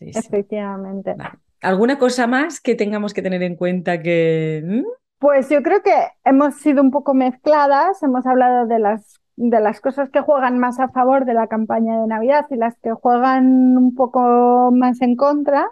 Efectivamente. 0.00 1.14
¿Alguna 1.60 1.98
cosa 1.98 2.26
más 2.26 2.60
que 2.60 2.74
tengamos 2.74 3.14
que 3.14 3.22
tener 3.22 3.42
en 3.42 3.56
cuenta 3.56 4.02
que... 4.02 4.82
Pues 5.18 5.48
yo 5.48 5.62
creo 5.62 5.82
que 5.82 5.94
hemos 6.24 6.56
sido 6.56 6.82
un 6.82 6.90
poco 6.90 7.14
mezcladas, 7.14 8.02
hemos 8.02 8.26
hablado 8.26 8.66
de 8.66 8.78
las 8.78 9.20
de 9.36 9.60
las 9.60 9.80
cosas 9.80 10.10
que 10.10 10.20
juegan 10.20 10.58
más 10.58 10.78
a 10.78 10.88
favor 10.88 11.24
de 11.24 11.34
la 11.34 11.48
campaña 11.48 12.00
de 12.00 12.06
Navidad 12.06 12.46
y 12.50 12.56
las 12.56 12.76
que 12.78 12.92
juegan 12.92 13.76
un 13.76 13.94
poco 13.94 14.70
más 14.72 15.00
en 15.02 15.16
contra. 15.16 15.68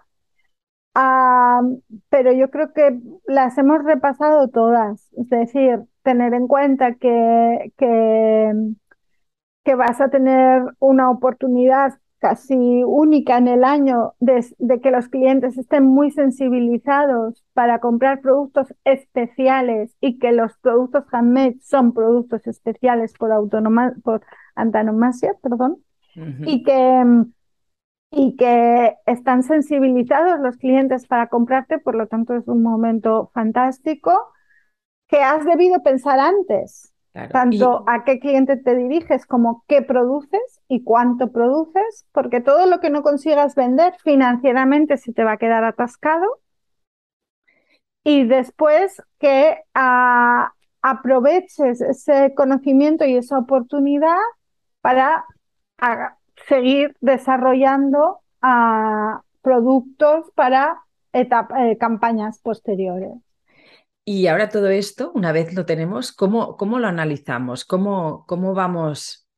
Pero 0.94 2.32
yo 2.32 2.50
creo 2.50 2.72
que 2.72 2.98
las 3.26 3.56
hemos 3.58 3.84
repasado 3.84 4.48
todas. 4.48 5.08
Es 5.16 5.28
decir, 5.28 5.80
tener 6.02 6.34
en 6.34 6.48
cuenta 6.48 6.94
que, 6.94 7.72
que, 7.76 8.52
que 9.64 9.74
vas 9.74 10.00
a 10.00 10.10
tener 10.10 10.62
una 10.78 11.10
oportunidad 11.10 11.94
casi 12.22 12.84
única 12.84 13.36
en 13.36 13.48
el 13.48 13.64
año 13.64 14.14
de, 14.20 14.80
que 14.80 14.92
los 14.92 15.08
clientes 15.08 15.58
estén 15.58 15.84
muy 15.84 16.12
sensibilizados 16.12 17.42
para 17.52 17.80
comprar 17.80 18.20
productos 18.20 18.72
especiales 18.84 19.96
y 20.00 20.20
que 20.20 20.30
los 20.30 20.56
productos 20.58 21.04
handmade 21.10 21.58
son 21.62 21.92
productos 21.92 22.46
especiales 22.46 23.12
por, 23.14 23.30
por 24.04 24.22
antonomasia, 24.54 25.34
perdón, 25.42 25.78
y 26.46 26.62
que 26.62 27.24
y 28.12 28.36
que 28.36 28.94
están 29.06 29.42
sensibilizados 29.42 30.38
los 30.40 30.56
clientes 30.58 31.06
para 31.06 31.28
comprarte, 31.28 31.78
por 31.78 31.94
lo 31.94 32.06
tanto 32.06 32.34
es 32.34 32.46
un 32.46 32.62
momento 32.62 33.30
fantástico 33.34 34.12
que 35.08 35.22
has 35.22 35.44
debido 35.44 35.82
pensar 35.82 36.20
antes 36.20 36.92
tanto 37.30 37.84
a 37.86 38.04
qué 38.04 38.18
cliente 38.18 38.56
te 38.56 38.74
diriges 38.74 39.26
como 39.26 39.64
qué 39.68 39.82
produces 39.82 40.62
y 40.66 40.82
cuánto 40.82 41.30
produces, 41.30 42.06
porque 42.12 42.40
todo 42.40 42.66
lo 42.66 42.80
que 42.80 42.88
no 42.88 43.02
consigas 43.02 43.54
vender 43.54 43.94
financieramente 44.02 44.96
se 44.96 45.12
te 45.12 45.22
va 45.22 45.32
a 45.32 45.36
quedar 45.36 45.64
atascado. 45.64 46.40
Y 48.02 48.24
después 48.24 49.02
que 49.18 49.58
ah, 49.74 50.52
aproveches 50.80 51.82
ese 51.82 52.32
conocimiento 52.34 53.04
y 53.04 53.16
esa 53.16 53.38
oportunidad 53.38 54.16
para 54.80 55.26
ah, 55.78 56.16
seguir 56.48 56.96
desarrollando 57.00 58.20
ah, 58.40 59.22
productos 59.42 60.30
para 60.34 60.82
eh, 61.12 61.28
campañas 61.78 62.38
posteriores. 62.38 63.12
Y 64.04 64.26
ahora 64.26 64.48
todo 64.48 64.68
esto, 64.68 65.12
una 65.14 65.30
vez 65.30 65.54
lo 65.54 65.64
tenemos, 65.64 66.12
¿cómo, 66.12 66.56
cómo 66.56 66.78
lo 66.78 66.88
analizamos? 66.88 67.64
¿Cómo, 67.64 68.24
¿Cómo 68.26 68.52
vamos 68.54 69.28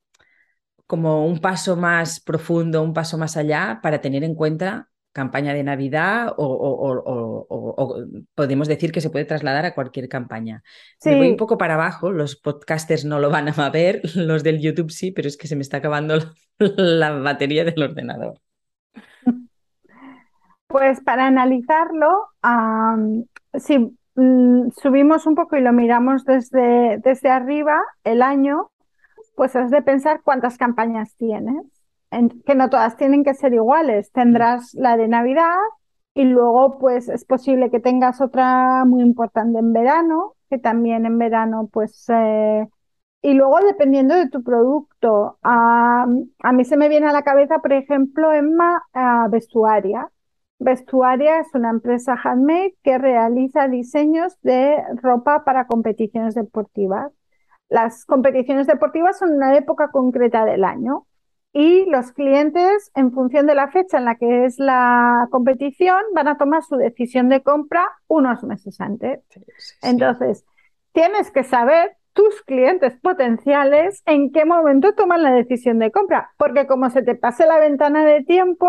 como 0.87 1.27
un 1.27 1.39
paso 1.41 1.77
más 1.77 2.21
profundo, 2.21 2.83
un 2.83 2.95
paso 2.95 3.19
más 3.19 3.37
allá 3.37 3.81
para 3.83 4.01
tener 4.01 4.25
en 4.25 4.35
cuenta 4.35 4.89
campaña 5.15 5.55
de 5.55 5.63
Navidad 5.63 6.35
o, 6.37 8.05
podemos 8.35 8.69
decir 8.69 8.93
que 8.93 9.01
se 9.01 9.09
puede 9.09 9.25
trasladar 9.25 9.65
a 9.65 9.75
cualquier 9.75 10.11
campaña. 10.11 10.63
Sí. 10.99 11.09
Me 11.09 11.17
voy 11.17 11.31
un 11.31 11.37
poco 11.39 11.57
para 11.57 11.75
abajo, 11.75 12.13
los 12.13 12.37
podcasters 12.37 13.07
no 13.07 13.19
lo 13.19 13.31
van 13.31 13.49
a 13.49 13.71
ver, 13.71 14.03
los 14.15 14.43
del 14.43 14.61
YouTube 14.61 14.91
sí, 14.91 15.11
pero 15.11 15.29
es 15.29 15.39
que 15.39 15.49
se 15.49 15.57
me 15.57 15.63
está 15.63 15.79
acabando 15.79 16.19
la 16.59 17.11
batería 17.19 17.65
del 17.65 17.83
ordenador. 17.83 18.41
Pues 20.67 21.01
para 21.03 21.29
analizarlo, 21.29 22.09
sí, 23.55 23.97
Mm, 24.17 24.71
subimos 24.81 25.27
un 25.27 25.35
poco 25.35 25.57
y 25.57 25.61
lo 25.61 25.73
miramos 25.73 26.25
desde, 26.25 26.99
desde 26.99 27.31
arriba 27.31 27.81
el 28.05 28.23
año, 28.23 28.71
pues 29.35 29.57
has 29.57 29.71
de 29.71 29.83
pensar 29.83 30.21
cuántas 30.23 30.57
campañas 30.57 31.17
tienes, 31.17 31.65
que 32.47 32.55
no 32.55 32.71
todas 32.71 32.97
tienen 32.97 33.25
que 33.25 33.35
ser 33.35 33.55
iguales. 33.55 34.13
Tendrás 34.13 34.75
la 34.75 34.97
de 34.97 35.09
Navidad 35.09 35.57
y 36.15 36.25
luego 36.25 36.79
pues 36.79 37.09
es 37.09 37.25
posible 37.25 37.71
que 37.71 37.81
tengas 37.81 38.21
otra 38.21 38.85
muy 38.85 39.03
importante 39.03 39.59
en 39.59 39.73
verano, 39.73 40.35
que 40.51 40.59
también 40.59 41.07
en 41.07 41.19
verano 41.19 41.69
pues... 41.73 42.07
Eh, 42.09 42.69
y 43.23 43.33
luego 43.35 43.59
dependiendo 43.61 44.15
de 44.15 44.29
tu 44.29 44.43
producto, 44.43 45.39
a 45.43 46.07
mí 46.53 46.65
se 46.65 46.77
me 46.77 46.91
viene 46.91 47.09
a 47.09 47.13
la 47.13 47.23
cabeza, 47.23 47.59
por 47.61 47.73
ejemplo, 47.73 48.33
Emma 48.33 48.83
Vestuaria 49.31 50.11
Vestuaria 50.59 51.41
es 51.41 51.49
una 51.55 51.71
empresa 51.71 52.17
handmade 52.23 52.75
que 52.83 52.97
realiza 52.99 53.69
diseños 53.69 54.41
de 54.43 54.83
ropa 55.03 55.45
para 55.45 55.67
competiciones 55.67 56.35
deportivas. 56.35 57.13
Las 57.69 58.05
competiciones 58.07 58.67
deportivas 58.67 59.19
son 59.19 59.33
una 59.35 59.57
época 59.57 59.91
concreta 59.91 60.45
del 60.45 60.65
año 60.65 61.07
y 61.57 61.89
los 61.89 62.11
clientes, 62.11 62.91
en 62.97 63.13
función 63.13 63.47
de 63.47 63.55
la 63.55 63.69
fecha 63.69 63.99
en 63.99 64.07
la 64.07 64.17
que 64.17 64.45
es 64.45 64.59
la 64.59 65.29
competición, 65.31 66.03
van 66.13 66.27
a 66.27 66.37
tomar 66.37 66.65
su 66.65 66.75
decisión 66.75 67.29
de 67.29 67.45
compra 67.45 67.89
unos 68.09 68.43
meses 68.43 68.81
antes. 68.81 69.21
Entonces, 69.81 70.45
tienes 70.93 71.31
que 71.31 71.45
saber 71.45 71.93
tus 72.13 72.43
clientes 72.43 72.95
potenciales 73.01 74.03
en 74.05 74.33
qué 74.33 74.45
momento 74.45 74.95
toman 74.95 75.23
la 75.23 75.33
decisión 75.33 75.79
de 75.79 75.93
compra, 75.93 76.31
porque 76.39 76.67
como 76.67 76.91
se 76.91 77.03
te 77.03 77.15
pase 77.15 77.47
la 77.47 77.61
ventana 77.61 78.05
de 78.05 78.25
tiempo, 78.25 78.69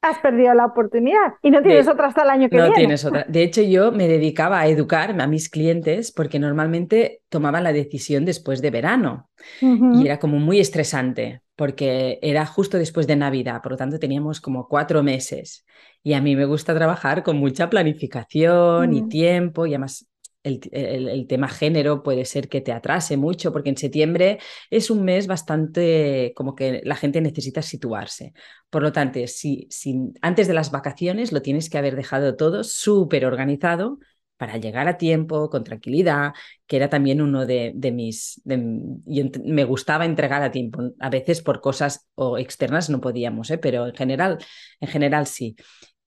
has 0.00 0.18
perdido 0.20 0.54
la 0.54 0.66
oportunidad 0.66 1.34
y 1.42 1.50
no 1.50 1.60
tienes 1.60 1.88
otra 1.88 2.06
hasta 2.06 2.22
el 2.22 2.30
año 2.30 2.48
que 2.48 2.56
viene. 2.56 2.68
No 2.68 2.74
tienes 2.74 3.04
otra. 3.04 3.24
De 3.28 3.42
hecho, 3.42 3.62
yo 3.62 3.90
me 3.90 4.06
dedicaba 4.06 4.60
a 4.60 4.68
educar 4.68 5.20
a 5.20 5.26
mis 5.26 5.50
clientes 5.50 6.12
porque 6.12 6.38
normalmente 6.38 7.22
tomaban 7.28 7.64
la 7.64 7.72
decisión 7.72 8.24
después 8.24 8.62
de 8.62 8.70
verano 8.70 9.28
y 9.60 10.06
era 10.06 10.20
como 10.20 10.38
muy 10.38 10.60
estresante 10.60 11.42
porque 11.60 12.18
era 12.22 12.46
justo 12.46 12.78
después 12.78 13.06
de 13.06 13.16
Navidad, 13.16 13.60
por 13.60 13.72
lo 13.72 13.76
tanto 13.76 13.98
teníamos 13.98 14.40
como 14.40 14.66
cuatro 14.66 15.02
meses 15.02 15.66
y 16.02 16.14
a 16.14 16.22
mí 16.22 16.34
me 16.34 16.46
gusta 16.46 16.74
trabajar 16.74 17.22
con 17.22 17.36
mucha 17.36 17.68
planificación 17.68 18.94
y 18.94 19.06
tiempo 19.10 19.66
y 19.66 19.74
además 19.74 20.06
el, 20.42 21.26
tema 21.28 21.48
género 21.48 22.02
puede 22.02 22.24
ser 22.24 22.48
que 22.48 22.62
te 22.62 22.72
atrase 22.72 23.18
mucho, 23.18 23.52
porque 23.52 23.68
en 23.68 23.76
septiembre 23.76 24.38
es 24.70 24.90
un 24.90 25.04
mes 25.04 25.26
bastante 25.26 26.32
como 26.34 26.54
que 26.54 26.80
la 26.82 26.96
gente 26.96 27.20
necesita 27.20 27.60
situarse. 27.60 28.32
Por 28.70 28.80
lo 28.80 28.90
tanto, 28.90 29.20
si, 29.26 29.66
si 29.68 30.14
antes 30.22 30.48
de 30.48 30.54
las 30.54 30.70
vacaciones 30.70 31.30
lo 31.30 31.42
tienes 31.42 31.68
que 31.68 31.76
haber 31.76 31.94
dejado 31.94 32.36
todo 32.36 32.64
súper 32.64 33.26
organizado 33.26 33.98
para 34.40 34.56
llegar 34.56 34.88
a 34.88 34.96
tiempo, 34.96 35.50
con 35.50 35.64
tranquilidad, 35.64 36.32
que 36.66 36.76
era 36.76 36.88
también 36.88 37.20
uno 37.20 37.44
de, 37.44 37.74
mis... 37.92 38.40
y 38.46 39.30
me 39.44 39.64
gustaba 39.64 40.06
entregar 40.06 40.42
a 40.42 40.50
tiempo. 40.50 40.92
A 40.98 41.10
veces 41.10 41.42
por 41.42 41.60
cosas 41.60 42.08
o 42.14 42.38
externas 42.38 42.88
no 42.88 43.02
podíamos, 43.02 43.50
¿eh? 43.50 43.58
pero 43.58 43.88
en 43.88 43.94
general, 43.94 44.38
en 44.80 44.88
general 44.88 45.26
sí. 45.26 45.56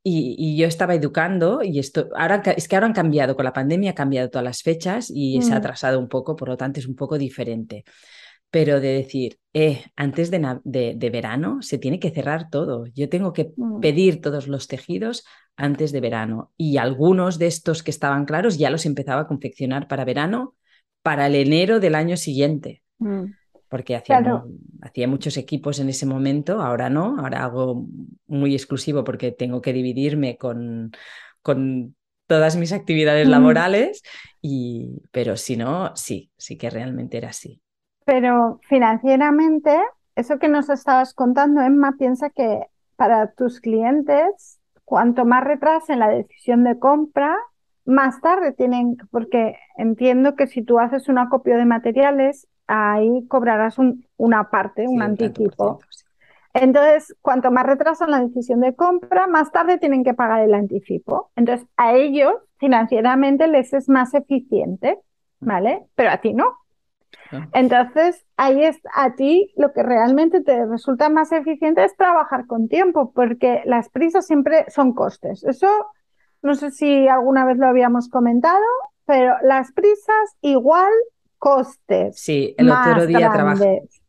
Y, 0.01 0.57
yo 0.57 0.65
estaba 0.65 0.95
educando 0.95 1.61
y 1.61 1.77
esto, 1.77 2.09
ahora 2.15 2.41
es 2.57 2.67
que 2.67 2.75
ahora 2.75 2.87
han 2.87 2.93
cambiado, 2.93 3.35
con 3.35 3.45
la 3.45 3.53
pandemia 3.53 3.91
ha 3.91 3.95
cambiado 3.95 4.31
todas 4.31 4.43
las 4.43 4.63
fechas 4.63 5.11
y 5.13 5.39
se 5.43 5.51
ha 5.51 5.55
mm. 5.55 5.57
atrasado 5.59 5.99
un 5.99 6.09
poco, 6.09 6.35
por 6.35 6.47
lo 6.49 6.57
tanto 6.57 6.79
es 6.79 6.87
un 6.87 6.95
poco 6.95 7.19
diferente. 7.19 7.83
Pero 8.53 8.79
de 8.79 8.89
decir, 8.89 9.39
eh, 9.51 9.83
antes 9.95 10.29
de, 10.29 10.59
de, 10.63 11.09
verano 11.09 11.63
se 11.63 11.79
tiene 11.79 11.99
que 11.99 12.11
cerrar 12.11 12.51
todo. 12.51 12.85
Yo 12.93 13.09
tengo 13.09 13.33
que 13.33 13.51
mm. 13.57 13.79
pedir 13.79 14.21
todos 14.21 14.47
los 14.47 14.67
tejidos 14.67 15.25
antes 15.55 15.91
de 15.91 15.99
verano. 15.99 16.51
Y 16.55 16.77
algunos 16.77 17.39
de 17.39 17.47
estos 17.47 17.81
que 17.81 17.89
estaban 17.89 18.25
claros 18.25 18.59
ya 18.59 18.69
los 18.69 18.85
empezaba 18.85 19.21
a 19.21 19.27
confeccionar 19.27 19.87
para 19.87 20.05
verano, 20.05 20.55
para 21.01 21.25
el 21.25 21.33
enero 21.33 21.79
del 21.79 21.95
año 21.95 22.15
siguiente. 22.15 22.83
Mm. 22.99 23.23
Porque 23.69 23.95
hacía, 23.95 24.43
hacía 24.83 25.07
muchos 25.07 25.35
equipos 25.37 25.79
en 25.79 25.89
ese 25.89 26.05
momento, 26.05 26.61
ahora 26.61 26.91
no, 26.91 27.17
ahora 27.17 27.45
hago 27.45 27.87
muy 28.27 28.53
exclusivo 28.53 29.03
porque 29.03 29.31
tengo 29.31 29.63
que 29.63 29.73
dividirme 29.73 30.37
con, 30.37 30.91
con 31.41 31.95
todas 32.27 32.55
mis 32.55 32.71
actividades 32.71 33.27
mm. 33.27 33.31
laborales, 33.31 34.03
y, 34.43 35.01
pero 35.09 35.37
si 35.37 35.57
no, 35.57 35.91
sí, 35.95 36.29
sí 36.37 36.55
que 36.55 36.69
realmente 36.69 37.17
era 37.17 37.29
así. 37.29 37.62
Pero 38.05 38.59
financieramente, 38.67 39.77
eso 40.15 40.39
que 40.39 40.47
nos 40.47 40.69
estabas 40.69 41.13
contando, 41.13 41.61
Emma, 41.61 41.95
piensa 41.97 42.29
que 42.29 42.67
para 42.95 43.31
tus 43.31 43.59
clientes 43.59 44.59
cuanto 44.85 45.25
más 45.25 45.43
retrasen 45.43 45.99
la 45.99 46.09
decisión 46.09 46.63
de 46.63 46.77
compra, 46.77 47.35
más 47.85 48.21
tarde 48.21 48.53
tienen, 48.53 48.97
porque 49.11 49.57
entiendo 49.77 50.35
que 50.35 50.47
si 50.47 50.61
tú 50.61 50.79
haces 50.79 51.09
un 51.09 51.17
acopio 51.17 51.57
de 51.57 51.65
materiales, 51.65 52.47
ahí 52.67 53.25
cobrarás 53.27 53.77
una 54.17 54.49
parte, 54.49 54.87
un 54.87 55.01
anticipo. 55.01 55.79
Entonces, 56.53 57.15
cuanto 57.21 57.51
más 57.51 57.65
retrasan 57.65 58.11
la 58.11 58.21
decisión 58.21 58.59
de 58.59 58.75
compra, 58.75 59.27
más 59.27 59.51
tarde 59.51 59.79
tienen 59.79 60.03
que 60.03 60.13
pagar 60.13 60.41
el 60.41 60.53
anticipo. 60.53 61.31
Entonces, 61.35 61.67
a 61.75 61.95
ellos 61.95 62.35
financieramente 62.57 63.47
les 63.47 63.73
es 63.73 63.89
más 63.89 64.13
eficiente, 64.13 64.99
¿vale? 65.39 65.87
Pero 65.95 66.11
a 66.11 66.17
ti 66.17 66.33
no. 66.33 66.59
Entonces, 67.54 68.26
ahí 68.38 68.63
es 68.63 68.80
a 68.95 69.15
ti 69.15 69.52
lo 69.56 69.73
que 69.73 69.84
realmente 69.84 70.41
te 70.41 70.65
resulta 70.65 71.10
más 71.10 71.32
eficiente 71.32 71.84
es 71.84 71.95
trabajar 71.95 72.45
con 72.47 72.67
tiempo, 72.67 73.12
porque 73.13 73.62
las 73.65 73.89
prisas 73.89 74.28
siempre 74.28 74.65
son 74.69 74.93
costes. 74.93 75.43
Eso 75.43 75.67
no 76.41 76.56
sé 76.56 76.71
si 76.71 77.08
alguna 77.08 77.45
vez 77.45 77.58
lo 77.58 77.67
habíamos 77.67 78.10
comentado, 78.10 78.63
pero 79.06 79.36
las 79.43 79.71
prisas 79.71 80.38
igual 80.41 80.91
costes. 81.39 82.19
Sí, 82.19 82.54
el 82.58 82.69
otro 82.69 83.08
día 83.08 83.32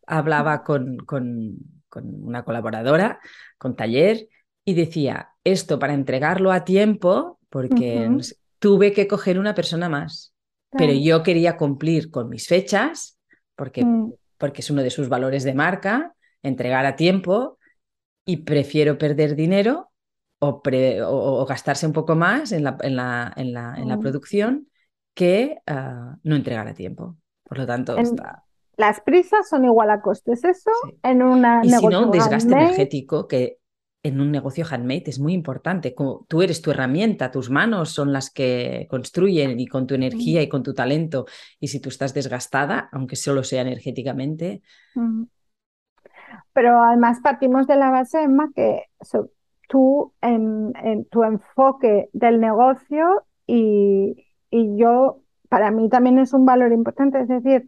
hablaba 0.06 0.62
con, 0.62 0.98
con, 0.98 1.56
una 1.92 2.44
colaboradora, 2.44 3.20
con 3.56 3.76
taller, 3.76 4.28
y 4.64 4.74
decía, 4.74 5.30
esto 5.44 5.78
para 5.78 5.94
entregarlo 5.94 6.50
a 6.52 6.64
tiempo, 6.64 7.38
porque 7.50 8.10
tuve 8.58 8.92
que 8.92 9.06
coger 9.06 9.38
una 9.38 9.54
persona 9.54 9.88
más 9.88 10.33
pero 10.76 10.92
yo 10.92 11.22
quería 11.22 11.56
cumplir 11.56 12.10
con 12.10 12.28
mis 12.28 12.46
fechas, 12.46 13.18
porque, 13.56 13.84
mm. 13.84 14.12
porque 14.38 14.60
es 14.60 14.70
uno 14.70 14.82
de 14.82 14.90
sus 14.90 15.08
valores 15.08 15.44
de 15.44 15.54
marca, 15.54 16.14
entregar 16.42 16.86
a 16.86 16.96
tiempo, 16.96 17.58
y 18.24 18.38
prefiero 18.38 18.98
perder 18.98 19.36
dinero 19.36 19.90
o, 20.38 20.62
o, 21.06 21.46
gastarse 21.46 21.86
un 21.86 21.92
poco 21.92 22.14
más 22.16 22.52
en 22.52 22.64
la, 22.64 22.76
en 22.80 22.96
la, 22.96 23.32
en 23.36 23.52
la, 23.52 23.74
en 23.76 23.88
la 23.88 23.96
mm. 23.96 24.00
producción 24.00 24.68
que 25.14 25.58
ah, 25.66 26.16
no 26.22 26.36
entregar 26.36 26.66
a 26.66 26.74
tiempo. 26.74 27.16
Por 27.44 27.58
lo 27.58 27.66
tanto, 27.66 27.96
Las 28.76 29.00
prisas 29.00 29.48
son 29.48 29.64
igual 29.64 29.90
a 29.90 30.00
costes, 30.00 30.42
eso 30.44 30.70
en 31.02 31.22
una 31.22 31.60
y 31.62 31.70
si 31.70 31.86
no, 31.86 32.06
un 32.06 32.10
desgaste 32.10 32.52
energético 32.52 33.28
que 33.28 33.58
en 34.04 34.20
un 34.20 34.30
negocio 34.30 34.66
handmade 34.70 35.04
es 35.06 35.18
muy 35.18 35.32
importante. 35.32 35.94
Como 35.94 36.26
tú 36.28 36.42
eres 36.42 36.60
tu 36.60 36.70
herramienta, 36.70 37.30
tus 37.30 37.48
manos 37.50 37.90
son 37.90 38.12
las 38.12 38.30
que 38.30 38.86
construyen 38.90 39.58
y 39.58 39.66
con 39.66 39.86
tu 39.86 39.94
energía 39.94 40.42
y 40.42 40.48
con 40.48 40.62
tu 40.62 40.74
talento. 40.74 41.24
Y 41.58 41.68
si 41.68 41.80
tú 41.80 41.88
estás 41.88 42.12
desgastada, 42.12 42.90
aunque 42.92 43.16
solo 43.16 43.42
sea 43.42 43.62
energéticamente. 43.62 44.60
Pero 46.52 46.84
además 46.84 47.20
partimos 47.22 47.66
de 47.66 47.76
la 47.76 47.90
base, 47.90 48.22
Emma, 48.22 48.50
que 48.54 48.82
tú 49.68 50.12
en, 50.20 51.06
tu 51.10 51.24
enfoque 51.24 52.10
del 52.12 52.40
negocio 52.40 53.24
y, 53.46 54.26
y 54.50 54.76
yo, 54.76 55.22
para 55.48 55.70
mí 55.70 55.88
también 55.88 56.18
es 56.18 56.34
un 56.34 56.44
valor 56.44 56.72
importante. 56.72 57.22
Es 57.22 57.28
decir, 57.28 57.64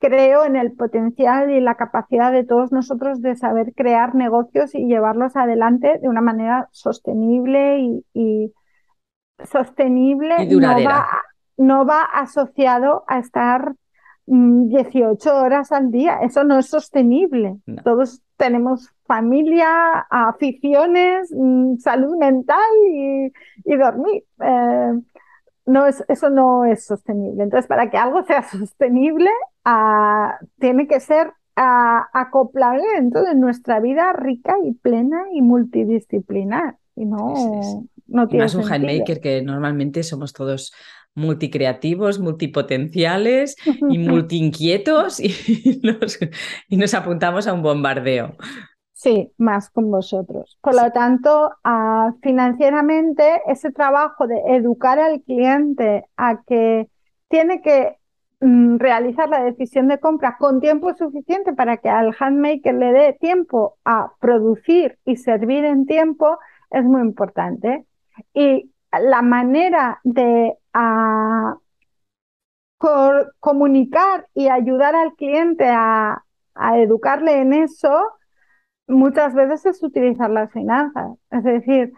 creo 0.00 0.44
en 0.44 0.56
el 0.56 0.72
potencial 0.72 1.50
y 1.50 1.60
la 1.60 1.76
capacidad 1.76 2.32
de 2.32 2.42
todos 2.42 2.72
nosotros 2.72 3.20
de 3.20 3.36
saber 3.36 3.74
crear 3.74 4.14
negocios 4.14 4.74
y 4.74 4.86
llevarlos 4.86 5.36
adelante 5.36 5.98
de 6.00 6.08
una 6.08 6.22
manera 6.22 6.68
sostenible 6.72 8.02
y, 8.14 8.52
sostenible 9.44 10.42
y 10.42 10.48
duradera. 10.48 11.06
No, 11.56 11.84
va, 11.84 12.02
asociado 12.02 13.04
a 13.06 13.18
estar 13.18 13.74
18 14.26 15.30
mm, 15.30 15.36
horas 15.36 15.72
al 15.72 15.90
día. 15.90 16.20
Eso 16.22 16.44
no 16.44 16.58
es 16.58 16.66
sostenible. 16.66 17.58
Todos 17.84 18.22
tenemos 18.38 18.90
familia, 19.06 20.06
aficiones, 20.08 21.30
mm, 21.36 21.76
salud 21.76 22.16
mental 22.16 22.58
y, 22.86 23.76
dormir. 23.76 24.24
Eh, 24.42 24.92
no 25.66 25.86
es, 25.86 26.02
eso 26.08 26.30
no 26.30 26.64
es 26.64 26.86
sostenible. 26.86 27.42
Entonces, 27.42 27.68
para 27.68 27.90
que 27.90 27.98
algo 27.98 28.22
sea 28.22 28.42
sostenible, 28.50 29.30
tiene 30.58 30.86
que 30.86 31.00
ser 31.00 31.32
acoplable 31.56 32.82
dentro 32.94 33.22
de 33.22 33.34
nuestra 33.34 33.80
vida 33.80 34.12
rica 34.12 34.56
y 34.64 34.72
plena 34.72 35.24
y 35.32 35.42
multidisciplinar. 35.42 36.76
Y 36.96 37.04
no, 37.04 37.34
no 38.06 38.28
tiene 38.28 38.44
más 38.44 38.54
un 38.54 38.64
handmaker 38.64 39.20
que 39.20 39.42
normalmente 39.42 40.02
somos 40.02 40.32
todos 40.32 40.72
multicreativos, 41.14 42.18
multipotenciales 42.20 43.56
y 43.88 43.98
multiinquietos 43.98 45.20
y 45.20 45.80
y 46.68 46.76
nos 46.76 46.94
apuntamos 46.94 47.46
a 47.46 47.52
un 47.52 47.62
bombardeo. 47.62 48.36
Sí, 49.00 49.32
más 49.38 49.70
con 49.70 49.90
vosotros. 49.90 50.58
Por 50.60 50.74
lo 50.74 50.92
tanto, 50.92 51.52
ah, 51.64 52.12
financieramente, 52.22 53.40
ese 53.46 53.72
trabajo 53.72 54.26
de 54.26 54.38
educar 54.48 54.98
al 54.98 55.22
cliente 55.22 56.04
a 56.18 56.42
que 56.46 56.86
tiene 57.28 57.62
que 57.62 57.96
realizar 58.40 59.28
la 59.28 59.44
decisión 59.44 59.88
de 59.88 60.00
compra 60.00 60.36
con 60.38 60.60
tiempo 60.60 60.94
suficiente 60.94 61.52
para 61.52 61.76
que 61.76 61.90
al 61.90 62.14
handmaker 62.18 62.74
le 62.74 62.92
dé 62.92 63.12
tiempo 63.20 63.76
a 63.84 64.12
producir 64.18 64.98
y 65.04 65.16
servir 65.16 65.64
en 65.64 65.86
tiempo 65.86 66.38
es 66.70 66.84
muy 66.84 67.02
importante. 67.02 67.86
Y 68.32 68.72
la 68.92 69.22
manera 69.22 70.00
de 70.04 70.56
ah, 70.72 71.56
comunicar 73.40 74.26
y 74.34 74.48
ayudar 74.48 74.94
al 74.94 75.14
cliente 75.14 75.66
a 75.68 76.24
educarle 76.76 77.40
en 77.40 77.52
eso 77.52 78.12
muchas 78.90 79.34
veces 79.34 79.64
es 79.66 79.82
utilizar 79.82 80.30
las 80.30 80.52
finanzas. 80.52 81.16
Es 81.30 81.44
decir, 81.44 81.92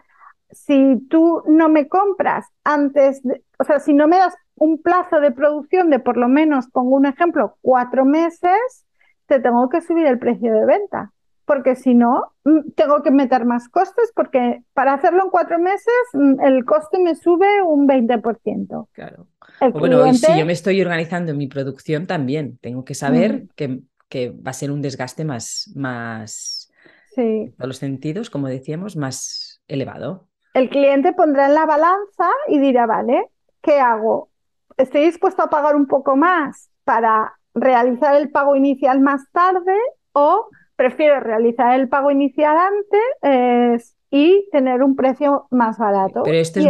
si 0.51 0.99
tú 1.09 1.43
no 1.47 1.69
me 1.69 1.87
compras 1.87 2.47
antes, 2.63 3.21
de, 3.23 3.43
o 3.59 3.63
sea, 3.63 3.79
si 3.79 3.93
no 3.93 4.07
me 4.07 4.17
das 4.17 4.35
un 4.55 4.81
plazo 4.81 5.19
de 5.19 5.31
producción 5.31 5.89
de 5.89 5.99
por 5.99 6.17
lo 6.17 6.27
menos, 6.27 6.67
pongo 6.67 6.95
un 6.95 7.05
ejemplo, 7.05 7.57
cuatro 7.61 8.05
meses, 8.05 8.85
te 9.27 9.39
tengo 9.39 9.69
que 9.69 9.81
subir 9.81 10.05
el 10.05 10.19
precio 10.19 10.53
de 10.53 10.65
venta. 10.65 11.11
Porque 11.45 11.75
si 11.75 11.93
no, 11.93 12.31
mm, 12.45 12.71
tengo 12.75 13.03
que 13.03 13.11
meter 13.11 13.43
más 13.45 13.67
costes 13.67 14.13
porque 14.15 14.63
para 14.73 14.93
hacerlo 14.93 15.23
en 15.25 15.29
cuatro 15.29 15.59
meses 15.59 15.93
mm, 16.13 16.39
el 16.41 16.63
coste 16.63 16.99
me 16.99 17.15
sube 17.15 17.61
un 17.61 17.87
20%. 17.87 18.87
Claro. 18.93 19.27
Bueno, 19.73 20.07
y 20.07 20.13
si 20.13 20.37
yo 20.37 20.45
me 20.45 20.53
estoy 20.53 20.81
organizando 20.81 21.31
en 21.31 21.37
mi 21.37 21.47
producción 21.47 22.07
también, 22.07 22.57
tengo 22.59 22.85
que 22.85 22.95
saber 22.95 23.47
que, 23.55 23.81
que, 24.09 24.29
va 24.29 24.51
a 24.51 24.53
ser 24.53 24.71
un 24.71 24.81
desgaste 24.81 25.25
más, 25.25 25.71
más 25.75 26.71
sí. 27.13 27.53
todos 27.57 27.67
los 27.67 27.77
sentidos, 27.77 28.29
como 28.29 28.47
decíamos, 28.47 28.95
más 28.95 29.61
elevado. 29.67 30.27
El 30.53 30.69
cliente 30.69 31.13
pondrá 31.13 31.47
en 31.47 31.55
la 31.55 31.65
balanza 31.65 32.29
y 32.47 32.59
dirá, 32.59 32.85
vale, 32.85 33.27
¿qué 33.61 33.79
hago? 33.79 34.29
¿Estoy 34.77 35.05
dispuesto 35.05 35.43
a 35.43 35.49
pagar 35.49 35.75
un 35.75 35.87
poco 35.87 36.15
más 36.15 36.69
para 36.83 37.33
realizar 37.53 38.15
el 38.15 38.29
pago 38.29 38.55
inicial 38.55 38.99
más 38.99 39.21
tarde 39.31 39.77
o 40.13 40.47
prefiero 40.75 41.19
realizar 41.19 41.79
el 41.79 41.89
pago 41.89 42.11
inicial 42.11 42.57
antes 42.57 43.95
y 44.09 44.47
tener 44.51 44.83
un 44.83 44.95
precio 44.95 45.47
más 45.51 45.77
barato? 45.77 46.23
Pero 46.23 46.37
esto, 46.37 46.59
es, 46.59 46.67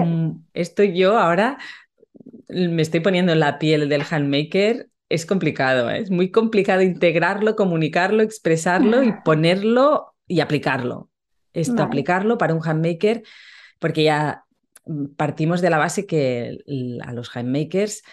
esto 0.54 0.84
yo 0.84 1.18
ahora 1.18 1.58
me 2.50 2.82
estoy 2.82 3.00
poniendo 3.00 3.32
en 3.32 3.40
la 3.40 3.60
piel 3.60 3.90
del 3.90 4.04
handmaker 4.10 4.88
es 5.14 5.26
complicado, 5.28 5.90
¿eh? 5.92 6.00
es 6.00 6.10
muy 6.10 6.32
complicado 6.32 6.82
integrarlo, 6.82 7.56
comunicarlo, 7.56 8.24
expresarlo 8.24 9.04
y 9.04 9.12
ponerlo 9.26 10.16
y 10.28 10.40
aplicarlo. 10.40 11.10
Esto, 11.54 11.84
aplicarlo 11.84 12.40
para 12.40 12.56
un 12.56 12.68
handmaker, 12.68 13.22
porque 13.80 14.06
ya 14.06 14.43
partimos 15.16 15.62
de 15.62 15.70
la 15.70 15.78
base 15.78 16.06
que 16.06 16.58
a 17.02 17.14
los 17.14 17.36
handmakers 17.36 18.04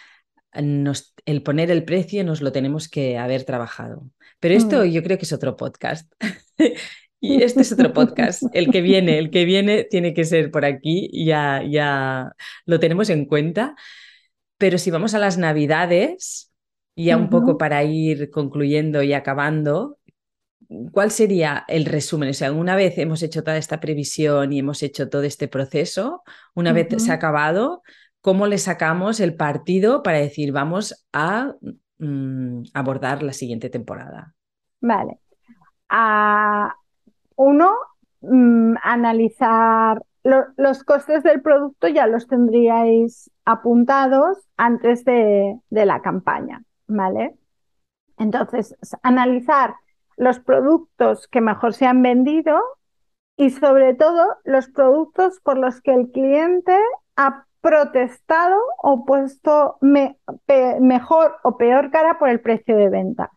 nos, 0.54 1.14
el 1.26 1.42
poner 1.42 1.70
el 1.70 1.84
precio 1.84 2.24
nos 2.24 2.42
lo 2.42 2.52
tenemos 2.52 2.88
que 2.88 3.18
haber 3.18 3.44
trabajado. 3.44 4.08
Pero 4.40 4.54
esto 4.54 4.84
mm. 4.84 4.88
yo 4.88 5.02
creo 5.02 5.18
que 5.18 5.24
es 5.24 5.32
otro 5.32 5.56
podcast. 5.56 6.12
y 7.20 7.42
este 7.42 7.62
es 7.62 7.72
otro 7.72 7.92
podcast. 7.92 8.42
El 8.52 8.70
que 8.70 8.80
viene, 8.80 9.18
el 9.18 9.30
que 9.30 9.44
viene 9.44 9.84
tiene 9.84 10.14
que 10.14 10.24
ser 10.24 10.50
por 10.50 10.64
aquí, 10.64 11.10
ya, 11.12 11.62
ya 11.68 12.32
lo 12.66 12.80
tenemos 12.80 13.10
en 13.10 13.26
cuenta. 13.26 13.76
Pero 14.58 14.78
si 14.78 14.90
vamos 14.90 15.14
a 15.14 15.18
las 15.18 15.38
navidades, 15.38 16.52
ya 16.96 17.16
un 17.16 17.30
poco 17.30 17.56
para 17.56 17.82
ir 17.84 18.30
concluyendo 18.30 19.02
y 19.02 19.12
acabando, 19.12 19.98
¿cuál 20.92 21.10
sería 21.10 21.64
el 21.68 21.84
resumen? 21.84 22.30
O 22.30 22.34
sea, 22.34 22.52
una 22.52 22.76
vez 22.76 22.96
hemos 22.98 23.22
hecho 23.22 23.42
toda 23.42 23.56
esta 23.56 23.80
previsión 23.80 24.52
y 24.52 24.60
hemos 24.60 24.82
hecho 24.82 25.08
todo 25.08 25.22
este 25.22 25.48
proceso, 25.48 26.22
una 26.54 26.72
vez 26.72 26.88
se 27.02 27.10
ha 27.10 27.14
acabado, 27.14 27.82
¿cómo 28.20 28.46
le 28.46 28.58
sacamos 28.58 29.20
el 29.20 29.34
partido 29.34 30.02
para 30.02 30.18
decir 30.18 30.52
vamos 30.52 31.06
a 31.12 31.54
mm, 31.98 32.62
abordar 32.74 33.22
la 33.22 33.32
siguiente 33.32 33.68
temporada? 33.68 34.34
Vale. 34.80 35.18
Uno, 37.36 37.70
mm, 38.20 38.74
analizar 38.82 40.02
los 40.22 40.84
costes 40.84 41.22
del 41.22 41.40
producto 41.40 41.88
ya 41.88 42.06
los 42.06 42.28
tendríais 42.28 43.30
apuntados 43.44 44.36
antes 44.56 45.04
de, 45.04 45.58
de 45.70 45.86
la 45.86 46.02
campaña, 46.02 46.62
¿vale? 46.86 47.34
Entonces, 48.18 48.76
analizar 49.02 49.74
los 50.20 50.38
productos 50.38 51.26
que 51.28 51.40
mejor 51.40 51.72
se 51.72 51.86
han 51.86 52.02
vendido 52.02 52.60
y 53.38 53.48
sobre 53.48 53.94
todo 53.94 54.36
los 54.44 54.68
productos 54.68 55.40
por 55.40 55.56
los 55.56 55.80
que 55.80 55.94
el 55.94 56.10
cliente 56.10 56.78
ha 57.16 57.46
protestado 57.62 58.60
o 58.82 59.06
puesto 59.06 59.78
mejor 59.80 61.36
o 61.42 61.56
peor 61.56 61.90
cara 61.90 62.18
por 62.18 62.28
el 62.28 62.40
precio 62.40 62.76
de 62.76 62.90
venta. 62.90 63.30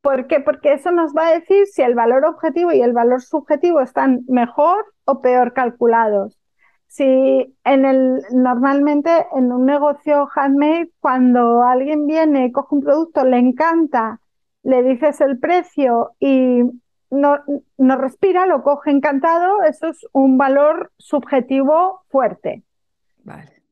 ¿Por 0.00 0.28
qué? 0.28 0.40
Porque 0.40 0.72
eso 0.72 0.92
nos 0.92 1.12
va 1.14 1.26
a 1.26 1.32
decir 1.32 1.66
si 1.66 1.82
el 1.82 1.94
valor 1.94 2.24
objetivo 2.24 2.72
y 2.72 2.80
el 2.80 2.94
valor 2.94 3.20
subjetivo 3.20 3.82
están 3.82 4.22
mejor 4.28 4.86
o 5.04 5.20
peor 5.20 5.52
calculados. 5.52 6.38
Si 6.86 7.54
en 7.64 7.84
el, 7.84 8.22
normalmente 8.32 9.26
en 9.36 9.52
un 9.52 9.66
negocio 9.66 10.26
handmade, 10.34 10.90
cuando 11.00 11.62
alguien 11.62 12.06
viene 12.06 12.50
coge 12.50 12.76
un 12.76 12.80
producto, 12.80 13.24
le 13.26 13.36
encanta, 13.36 14.20
le 14.62 14.82
dices 14.82 15.20
el 15.20 15.38
precio 15.38 16.12
y 16.20 16.62
no, 17.10 17.38
no 17.78 17.96
respira, 17.96 18.46
lo 18.46 18.62
coge 18.62 18.90
encantado, 18.90 19.62
eso 19.62 19.88
es 19.88 20.06
un 20.12 20.38
valor 20.38 20.92
subjetivo 20.96 22.02
fuerte. 22.08 22.62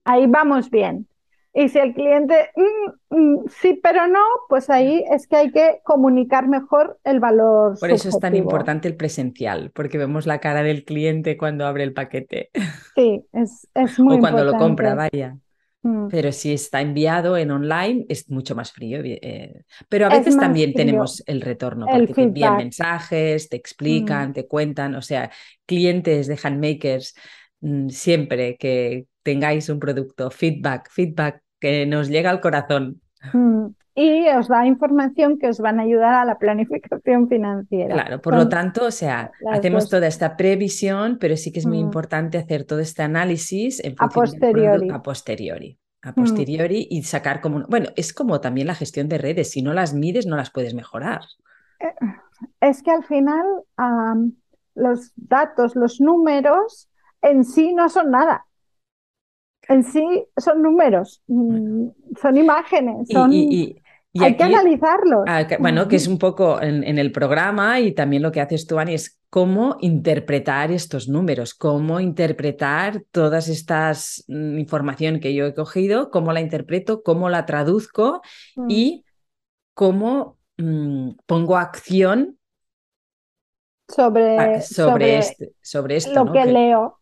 Ahí 0.05 0.27
vamos 0.27 0.71
bien. 0.71 1.07
Y 1.53 1.69
si 1.69 1.79
el 1.81 1.95
cliente 1.95 2.51
mm, 2.55 3.17
mm, 3.17 3.45
sí, 3.49 3.81
pero 3.83 4.07
no, 4.07 4.23
pues 4.49 4.71
ahí 4.71 5.05
es 5.11 5.27
que 5.27 5.37
hay 5.37 5.51
que 5.51 5.81
comunicar 5.83 6.47
mejor 6.47 6.99
el 7.03 7.19
valor. 7.19 7.77
Por 7.79 7.91
eso 7.91 8.09
es 8.09 8.21
tan 8.21 8.37
importante 8.37 8.87
el 8.87 8.97
presencial, 8.97 9.73
porque 9.75 9.99
vemos 9.99 10.27
la 10.27 10.39
cara 10.39 10.63
del 10.63 10.85
cliente 10.85 11.37
cuando 11.37 11.67
abre 11.67 11.83
el 11.83 11.93
paquete. 11.93 12.51
Sí, 12.95 13.25
es, 13.33 13.69
es 13.75 13.99
muy 13.99 14.17
O 14.17 14.21
cuando 14.21 14.45
lo 14.45 14.57
compra, 14.59 14.95
vaya. 14.95 15.37
Mm. 15.83 16.09
Pero 16.09 16.33
si 16.33 16.53
está 16.53 16.81
enviado 16.81 17.37
en 17.37 17.51
online 17.51 18.07
es 18.09 18.29
mucho 18.31 18.55
más 18.55 18.73
frío. 18.73 19.01
Eh, 19.03 19.65
pero 19.89 20.07
a 20.07 20.09
veces 20.11 20.37
también 20.37 20.73
tenemos 20.75 21.23
el 21.27 21.41
retorno, 21.41 21.87
porque 21.87 22.13
te 22.13 22.23
envían 22.23 22.57
mensajes, 22.57 23.49
te 23.49 23.57
explican, 23.57 24.33
te 24.33 24.47
cuentan. 24.47 24.95
O 24.95 25.03
sea, 25.03 25.31
clientes 25.67 26.27
de 26.27 26.39
handmakers 26.43 27.15
siempre 27.89 28.57
que, 28.57 29.07
tengáis 29.23 29.69
un 29.69 29.79
producto, 29.79 30.31
feedback, 30.31 30.91
feedback 30.91 31.43
que 31.59 31.87
nos 31.87 32.09
llega 32.09 32.31
al 32.31 32.41
corazón. 32.41 33.01
Mm, 33.33 33.67
y 33.95 34.29
os 34.29 34.49
da 34.49 34.67
información 34.67 35.39
que 35.39 35.49
os 35.49 35.59
van 35.59 35.81
a 35.81 35.83
ayudar 35.83 36.15
a 36.15 36.25
la 36.25 36.39
planificación 36.39 37.29
financiera. 37.29 37.95
Claro, 37.95 38.21
por 38.21 38.35
lo 38.35 38.49
tanto, 38.49 38.87
o 38.87 38.91
sea, 38.91 39.33
hacemos 39.51 39.89
toda 39.89 40.07
esta 40.07 40.37
previsión, 40.37 41.19
pero 41.21 41.37
sí 41.37 41.53
que 41.53 41.59
es 41.59 41.67
muy 41.67 41.79
mm. 41.79 41.87
importante 41.87 42.39
hacer 42.39 42.65
todo 42.65 42.79
este 42.79 43.03
análisis 43.03 43.83
a 43.99 44.09
posteriori. 44.09 44.91
a 44.91 45.03
posteriori. 45.03 45.79
A 46.03 46.13
mm. 46.13 46.15
posteriori 46.15 46.87
y 46.91 47.03
sacar 47.03 47.41
como. 47.41 47.67
Bueno, 47.69 47.89
es 47.97 48.13
como 48.13 48.41
también 48.41 48.69
la 48.69 48.75
gestión 48.75 49.09
de 49.09 49.19
redes. 49.19 49.51
Si 49.51 49.63
no 49.63 49.75
las 49.75 49.93
mides, 49.93 50.27
no 50.27 50.37
las 50.37 50.51
puedes 50.51 50.73
mejorar. 50.73 51.23
Eh, 51.81 51.95
es 52.61 52.83
que 52.83 52.93
al 52.93 53.05
final 53.05 53.45
los 54.75 55.13
datos, 55.17 55.75
los 55.75 56.01
números 56.01 56.89
en 57.23 57.45
sí 57.45 57.75
no 57.75 57.89
son 57.89 58.13
nada 58.13 58.47
en 59.69 59.85
sí 59.85 60.27
son 60.37 60.63
números, 60.63 61.23
mm, 61.27 61.89
son 62.21 62.37
imágenes, 62.37 63.09
son... 63.09 63.31
hay 63.33 64.37
que 64.37 64.43
analizarlos. 64.43 65.25
Ah, 65.27 65.47
bueno, 65.59 65.87
que 65.87 65.97
es 65.97 66.09
un 66.09 66.19
poco 66.19 66.61
en, 66.61 66.99
el 66.99 67.13
programa 67.13 67.81
y 67.81 67.93
también 67.93 68.23
lo 68.23 68.33
que 68.33 68.41
haces 68.41 68.67
tú, 68.67 68.79
Ani, 68.79 68.95
es 68.95 69.21
cómo 69.31 69.77
interpretar 69.81 70.73
estos 70.73 71.09
números, 71.09 71.55
cómo 71.55 72.01
interpretar 72.01 73.03
todas 73.13 73.49
estas 73.49 74.25
mm, 74.29 74.59
información 74.59 75.21
que 75.21 75.35
yo 75.35 75.47
he 75.47 75.55
cogido, 75.55 76.11
cómo 76.11 76.33
la 76.33 76.41
interpreto, 76.41 77.03
cómo 77.03 77.29
la 77.29 77.47
traduzco 77.47 78.23
mm. 78.57 78.71
y 78.71 79.05
cómo 79.75 80.39
pongo 81.27 81.57
acción 81.57 82.39
sobre, 83.89 84.61
sobre, 84.61 85.19
este, 85.19 85.53
sobre 85.63 85.97
esto. 85.97 86.25
Lo 86.25 86.33
que 86.33 86.45
leo. 86.45 87.00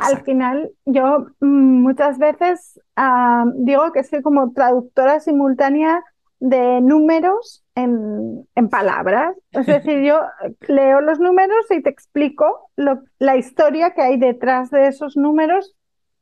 Al 0.00 0.22
final, 0.22 0.70
yo 0.84 1.26
mm, 1.40 1.82
muchas 1.82 2.18
veces 2.18 2.80
ah, 2.96 3.44
digo 3.54 3.92
que 3.92 4.04
soy 4.04 4.22
como 4.22 4.52
traductora 4.52 5.20
simultánea 5.20 6.02
de 6.40 6.80
números 6.80 7.64
en, 7.74 8.46
palabras. 8.70 9.36
Es 9.52 9.66
decir, 9.66 10.02
yo 10.02 10.20
leo 10.68 11.00
los 11.00 11.18
números 11.18 11.66
y 11.70 11.82
te 11.82 11.90
explico 11.90 12.70
la 12.76 13.36
historia 13.36 13.92
que 13.92 14.02
hay 14.02 14.18
detrás 14.18 14.70
de 14.70 14.88
esos 14.88 15.16
números, 15.16 15.74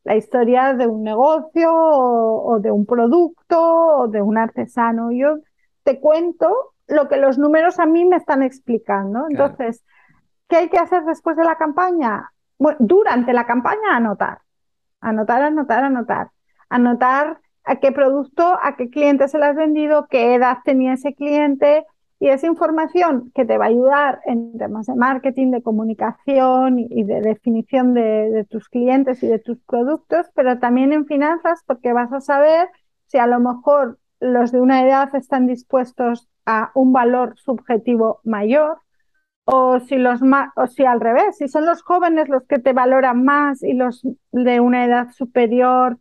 la 0.04 0.16
historia 0.16 0.74
de 0.74 0.86
un 0.86 1.02
negocio 1.02 1.70
o, 1.72 2.58
de 2.60 2.70
un 2.70 2.86
producto 2.86 3.60
o 3.60 4.08
de 4.08 4.22
un 4.22 4.38
artesano. 4.38 5.12
Yo 5.12 5.38
te 5.82 6.00
cuento 6.00 6.74
lo 6.86 7.08
que 7.08 7.16
los 7.16 7.38
números 7.38 7.78
a 7.78 7.86
mí 7.86 8.04
me 8.04 8.16
están 8.16 8.42
explicando. 8.42 9.26
Entonces, 9.28 9.82
¿qué 10.48 10.56
hay 10.56 10.68
que 10.68 10.78
hacer 10.78 11.04
después 11.04 11.36
de 11.36 11.44
la 11.44 11.56
campaña? 11.56 12.30
Durante 12.78 13.32
la 13.32 13.46
campaña 13.46 13.96
anotar, 13.96 14.38
anotar, 15.00 15.42
anotar, 15.42 15.84
anotar, 15.84 16.30
anotar 16.68 17.40
a 17.64 17.76
qué 17.76 17.92
producto, 17.92 18.58
a 18.62 18.76
qué 18.76 18.90
cliente 18.90 19.28
se 19.28 19.38
lo 19.38 19.44
has 19.44 19.56
vendido, 19.56 20.06
qué 20.08 20.34
edad 20.34 20.58
tenía 20.64 20.94
ese 20.94 21.14
cliente 21.14 21.84
y 22.18 22.28
esa 22.28 22.46
información 22.46 23.32
que 23.34 23.44
te 23.44 23.58
va 23.58 23.64
a 23.64 23.68
ayudar 23.68 24.20
en 24.26 24.56
temas 24.56 24.86
de 24.86 24.94
marketing, 24.94 25.50
de 25.50 25.62
comunicación 25.62 26.78
y 26.78 27.02
de 27.02 27.20
definición 27.20 27.94
de, 27.94 28.30
de 28.30 28.44
tus 28.44 28.68
clientes 28.68 29.22
y 29.22 29.26
de 29.26 29.40
tus 29.40 29.58
productos, 29.62 30.26
pero 30.34 30.58
también 30.58 30.92
en 30.92 31.06
finanzas 31.06 31.62
porque 31.66 31.92
vas 31.92 32.12
a 32.12 32.20
saber 32.20 32.68
si 33.06 33.18
a 33.18 33.26
lo 33.26 33.40
mejor 33.40 33.98
los 34.20 34.52
de 34.52 34.60
una 34.60 34.86
edad 34.86 35.12
están 35.16 35.48
dispuestos 35.48 36.28
a 36.46 36.70
un 36.74 36.92
valor 36.92 37.34
subjetivo 37.38 38.20
mayor 38.22 38.81
o 39.44 39.80
si 39.80 39.96
los 39.96 40.20
o 40.56 40.66
si 40.66 40.84
al 40.84 41.00
revés, 41.00 41.36
si 41.38 41.48
son 41.48 41.66
los 41.66 41.82
jóvenes 41.82 42.28
los 42.28 42.44
que 42.44 42.58
te 42.58 42.72
valoran 42.72 43.24
más 43.24 43.62
y 43.62 43.74
los 43.74 44.02
de 44.30 44.60
una 44.60 44.84
edad 44.84 45.10
superior 45.10 45.98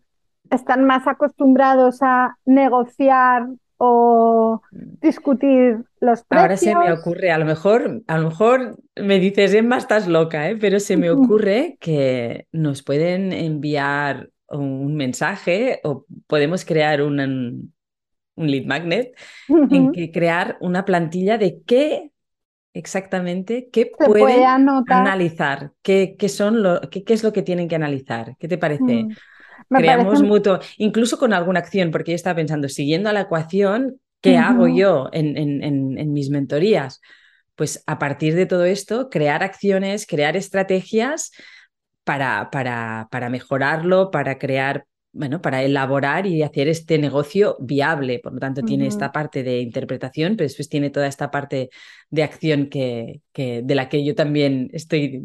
están 0.50 0.86
más 0.86 1.08
acostumbrados 1.08 2.00
a 2.02 2.38
negociar 2.46 3.48
o 3.78 4.62
discutir 4.72 5.84
los 6.00 6.24
precios. 6.24 6.44
Ahora 6.44 6.58
se 6.58 6.76
me 6.76 6.92
ocurre, 6.92 7.32
a 7.32 7.40
lo 7.40 7.46
mejor, 7.46 8.04
a 8.06 8.18
lo 8.20 8.30
mejor 8.30 8.78
me 8.96 9.18
dices, 9.20 9.56
Emma, 9.56 9.78
estás 9.78 10.08
loca, 10.08 10.50
¿eh? 10.50 10.58
pero 10.58 10.80
se 10.80 10.98
me 10.98 11.10
ocurre 11.10 11.78
que 11.80 12.46
nos 12.52 12.84
pueden 12.84 13.34
enviar 13.34 14.30
un 14.50 14.96
mensaje 14.96 15.80
o 15.84 16.06
podemos 16.28 16.64
crear 16.64 17.02
un, 17.02 17.74
un 18.36 18.52
lead 18.52 18.66
magnet 18.66 19.18
en 19.48 19.92
que 19.92 20.12
crear 20.12 20.58
una 20.60 20.86
plantilla 20.86 21.40
de 21.40 21.62
qué 21.66 22.12
exactamente 22.74 23.70
qué 23.72 23.92
pueden 24.06 24.44
analizar, 24.88 25.72
qué, 25.82 26.16
qué 26.18 26.30
son 26.30 26.64
lo, 26.64 26.82
qué, 26.90 27.04
qué, 27.04 27.14
es 27.14 27.24
lo 27.24 27.34
que 27.34 27.42
tienen 27.42 27.68
que 27.68 27.76
analizar. 27.76 28.36
¿Qué 28.40 28.48
te 28.48 28.58
parece? 28.58 29.04
Mm, 29.04 29.16
Creamos 29.70 30.22
mutuo, 30.22 30.60
incluso 30.78 31.18
con 31.18 31.34
alguna 31.34 31.60
acción, 31.60 31.92
porque 31.92 32.12
yo 32.12 32.16
estaba 32.16 32.36
pensando, 32.36 32.68
siguiendo 32.68 33.10
a 33.10 33.14
la 33.14 33.22
ecuación, 33.22 34.00
¿qué 34.20 34.38
hago 34.38 34.68
yo 34.68 35.10
en, 35.14 35.38
en, 35.38 35.64
en, 35.64 36.14
mis 36.14 36.30
mentorías? 36.30 37.00
Pues 37.56 37.84
a 37.88 37.98
partir 37.98 38.36
de 38.36 38.46
todo 38.46 38.66
esto, 38.66 39.10
crear 39.10 39.44
acciones, 39.44 40.06
crear 40.06 40.36
estrategias 40.36 41.32
para, 42.04 42.50
para, 42.52 43.08
para 43.12 43.30
mejorarlo, 43.30 44.12
para 44.12 44.38
crear 44.38 44.86
bueno, 45.14 45.42
para 45.42 45.62
elaborar 45.64 46.26
y 46.26 46.42
hacer 46.42 46.68
este 46.68 46.98
negocio 46.98 47.58
viable. 47.60 48.20
Por 48.20 48.34
lo 48.34 48.40
tanto, 48.40 48.62
tiene 48.62 48.88
esta 48.88 49.12
parte 49.12 49.44
de 49.44 49.60
interpretación, 49.60 50.38
pero 50.38 50.46
después 50.46 50.70
tiene 50.70 50.90
toda 50.90 51.08
esta 51.08 51.30
parte 51.30 51.70
de 52.10 52.24
acción 52.24 52.68
que, 52.68 53.22
de 53.36 53.76
la 53.76 53.90
que 53.90 54.06
yo 54.06 54.16
también 54.16 54.70
estoy, 54.72 55.24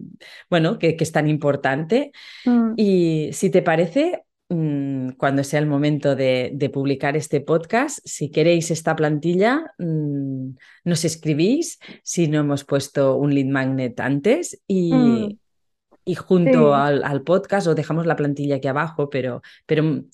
bueno, 0.51 0.79
que, 0.79 0.97
es 0.99 1.13
tan 1.13 1.29
importante. 1.29 2.11
Mm. 2.45 2.73
Y 2.77 3.29
si 3.33 3.51
te 3.51 3.63
parece, 3.63 4.25
mm, 4.49 5.11
cuando 5.11 5.45
sea 5.45 5.61
el 5.61 5.67
momento 5.67 6.17
de, 6.17 6.71
publicar 6.73 7.17
este 7.17 7.41
podcast, 7.41 8.01
si 8.05 8.31
queréis 8.31 8.73
esta 8.73 8.97
plantilla, 8.97 9.73
mm, 9.79 10.49
nos 10.85 11.05
escribís 11.05 11.79
si 12.03 12.27
no 12.27 12.41
hemos 12.41 12.65
puesto 12.65 13.17
un 13.17 13.33
lead 13.33 13.47
magnet 13.47 14.01
antes 14.01 14.61
y 14.67 15.39
y 16.07 16.15
junto 16.15 16.73
al, 16.73 17.23
podcast, 17.23 17.67
o 17.67 17.75
dejamos 17.75 18.07
la 18.07 18.15
plantilla 18.15 18.57
aquí 18.57 18.69
abajo, 18.69 19.11
pero, 19.11 19.43
pero 19.67 20.05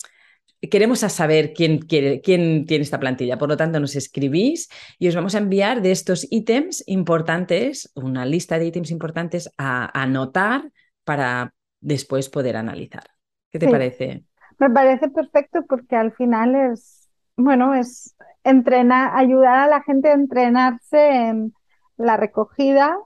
queremos 0.59 0.99
saber 0.99 1.53
quién, 1.53 1.77
quiere, 1.77 2.19
quién 2.19 2.65
tiene 2.65 2.83
esta 2.83 2.99
plantilla. 2.99 3.37
Por 3.37 3.47
lo 3.47 3.57
tanto, 3.57 3.79
nos 3.79 3.95
escribís 3.95 4.69
y 4.97 5.07
os 5.07 5.15
vamos 5.15 5.35
a 5.35 5.37
enviar 5.37 5.83
de 5.83 5.91
estos 5.91 6.27
ítems 6.31 6.83
importantes, 6.87 7.91
una 7.93 8.25
lista 8.25 8.57
de 8.57 8.65
ítems 8.65 8.89
importantes 8.89 9.51
a 9.59 10.01
anotar 10.01 10.71
para 11.03 11.53
después 11.79 12.27
poder 12.27 12.57
analizar. 12.57 13.03
¿Qué 13.51 13.59
te 13.59 13.69
parece? 13.69 14.23
Me 14.57 14.71
parece 14.71 15.09
perfecto 15.09 15.63
porque 15.69 15.95
al 15.95 16.11
final 16.13 16.55
es, 16.55 17.07
bueno, 17.37 17.75
es 17.75 18.15
entrenar, 18.43 19.15
ayudar 19.15 19.59
a 19.59 19.67
la 19.67 19.83
gente 19.83 20.09
a 20.09 20.13
entrenarse 20.13 21.27
en 21.27 21.53
la 21.97 22.17
recogida 22.17 22.97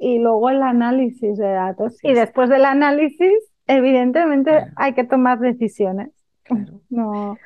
y 0.00 0.18
luego 0.18 0.48
el 0.48 0.62
análisis 0.62 1.36
de 1.36 1.52
datos. 1.52 1.98
Y 2.02 2.14
después 2.14 2.48
del 2.48 2.64
análisis, 2.64 3.34
evidentemente, 3.66 4.72
hay 4.76 4.94
que 4.94 5.04
tomar 5.04 5.38
decisiones. 5.38 6.10
No. 6.90 7.38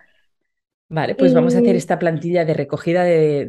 Vale, 0.88 1.14
pues 1.14 1.34
vamos 1.34 1.55
a 1.55 1.59
hacer 1.59 1.76
esta 1.76 1.98
plantilla 1.98 2.44
de 2.44 2.55
recogida 2.55 3.02
de, 3.02 3.46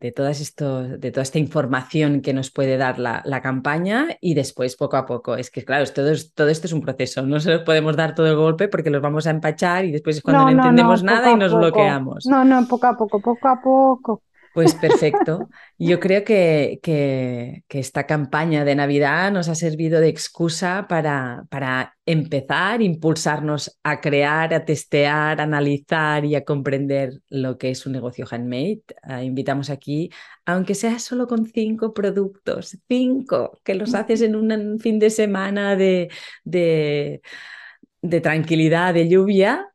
de, 0.00 0.12
todas 0.12 0.38
de 0.38 1.10
toda 1.10 1.22
esta 1.22 1.38
información 1.38 2.20
que 2.22 2.32
nos 2.32 2.50
puede 2.50 2.76
dar 2.76 2.98
la, 2.98 3.20
la, 3.24 3.42
campaña 3.42 4.06
y 4.20 4.34
después 4.34 4.76
poco 4.76 4.96
a 4.96 5.04
poco. 5.04 5.36
Es 5.36 5.50
que 5.50 5.64
claro, 5.64 5.84
todo, 5.92 6.10
todo 6.34 6.48
esto 6.48 6.66
es 6.66 6.72
un 6.72 6.80
proceso, 6.80 7.26
no 7.26 7.40
se 7.40 7.50
los 7.50 7.62
podemos 7.62 7.96
dar 7.96 8.14
todo 8.14 8.28
el 8.28 8.36
golpe 8.36 8.68
porque 8.68 8.90
los 8.90 9.02
vamos 9.02 9.26
a 9.26 9.30
empachar 9.30 9.84
y 9.86 9.92
después 9.92 10.16
es 10.16 10.22
cuando 10.22 10.44
no, 10.44 10.50
entendemos 10.50 11.02
nada 11.02 11.32
y 11.32 11.36
nos 11.36 11.54
bloqueamos. 11.54 12.26
No, 12.26 12.44
no, 12.44 12.66
poco 12.68 12.86
a 12.86 12.96
poco, 12.96 13.20
poco 13.20 13.48
a 13.48 13.60
poco. 13.60 14.22
Pues 14.54 14.74
perfecto. 14.74 15.48
Yo 15.78 16.00
creo 16.00 16.24
que, 16.24 16.80
que, 16.82 17.62
esta 17.68 18.06
campaña 18.06 18.64
de 18.64 18.74
Navidad 18.74 19.30
nos 19.30 19.48
ha 19.48 19.54
servido 19.54 20.00
de 20.00 20.08
excusa 20.08 20.86
para, 20.88 21.44
para 21.50 21.96
empezar, 22.06 22.82
impulsarnos 22.82 23.78
a 23.82 24.00
crear, 24.00 24.52
a 24.54 24.64
testear, 24.64 25.40
a 25.40 25.44
analizar 25.44 26.24
y 26.24 26.34
a 26.34 26.44
comprender 26.44 27.20
lo 27.28 27.58
que 27.58 27.70
es 27.70 27.86
un 27.86 27.92
negocio 27.92 28.26
handmade. 28.28 28.82
Ah, 29.02 29.22
invitamos 29.22 29.70
aquí, 29.70 30.10
aunque 30.44 30.74
sea 30.74 30.98
solo 30.98 31.26
con 31.26 31.46
cinco 31.46 31.94
productos, 31.94 32.78
cinco, 32.88 33.60
que 33.64 33.74
los 33.74 33.94
haces 33.94 34.22
en 34.22 34.34
un 34.34 34.80
fin 34.80 34.98
de 34.98 35.10
semana 35.10 35.76
de, 35.76 36.10
de, 36.44 37.22
de 38.02 38.20
tranquilidad, 38.20 38.94
de 38.94 39.08
lluvia, 39.08 39.66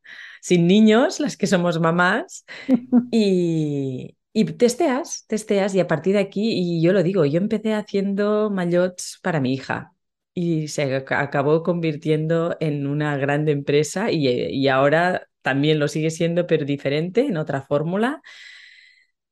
sin 0.42 0.68
niños, 0.68 1.20
las 1.22 1.38
que 1.38 1.48
somos 1.48 1.80
mamás, 1.80 2.46
y, 3.12 4.18
y 4.34 4.46
testeas, 4.46 5.26
testeas 5.28 5.76
y 5.76 5.80
a 5.80 5.88
partir 5.88 6.14
de 6.16 6.22
aquí, 6.22 6.52
y 6.54 6.82
yo 6.82 6.92
lo 6.92 7.04
digo, 7.04 7.26
yo 7.26 7.38
empecé 7.38 7.74
haciendo 7.74 8.50
maillots 8.50 9.20
para 9.22 9.40
mi 9.40 9.54
hija 9.54 9.94
y 10.34 10.68
se 10.68 10.96
acabó 10.96 11.64
convirtiendo 11.64 12.58
en 12.60 12.88
una 12.88 13.16
grande 13.18 13.52
empresa 13.52 14.12
y, 14.12 14.28
y 14.28 14.68
ahora 14.68 15.28
también 15.42 15.80
lo 15.80 15.88
sigue 15.88 16.10
siendo, 16.10 16.48
pero 16.48 16.66
diferente, 16.66 17.22
en 17.22 17.38
otra 17.38 17.62
fórmula. 17.62 18.22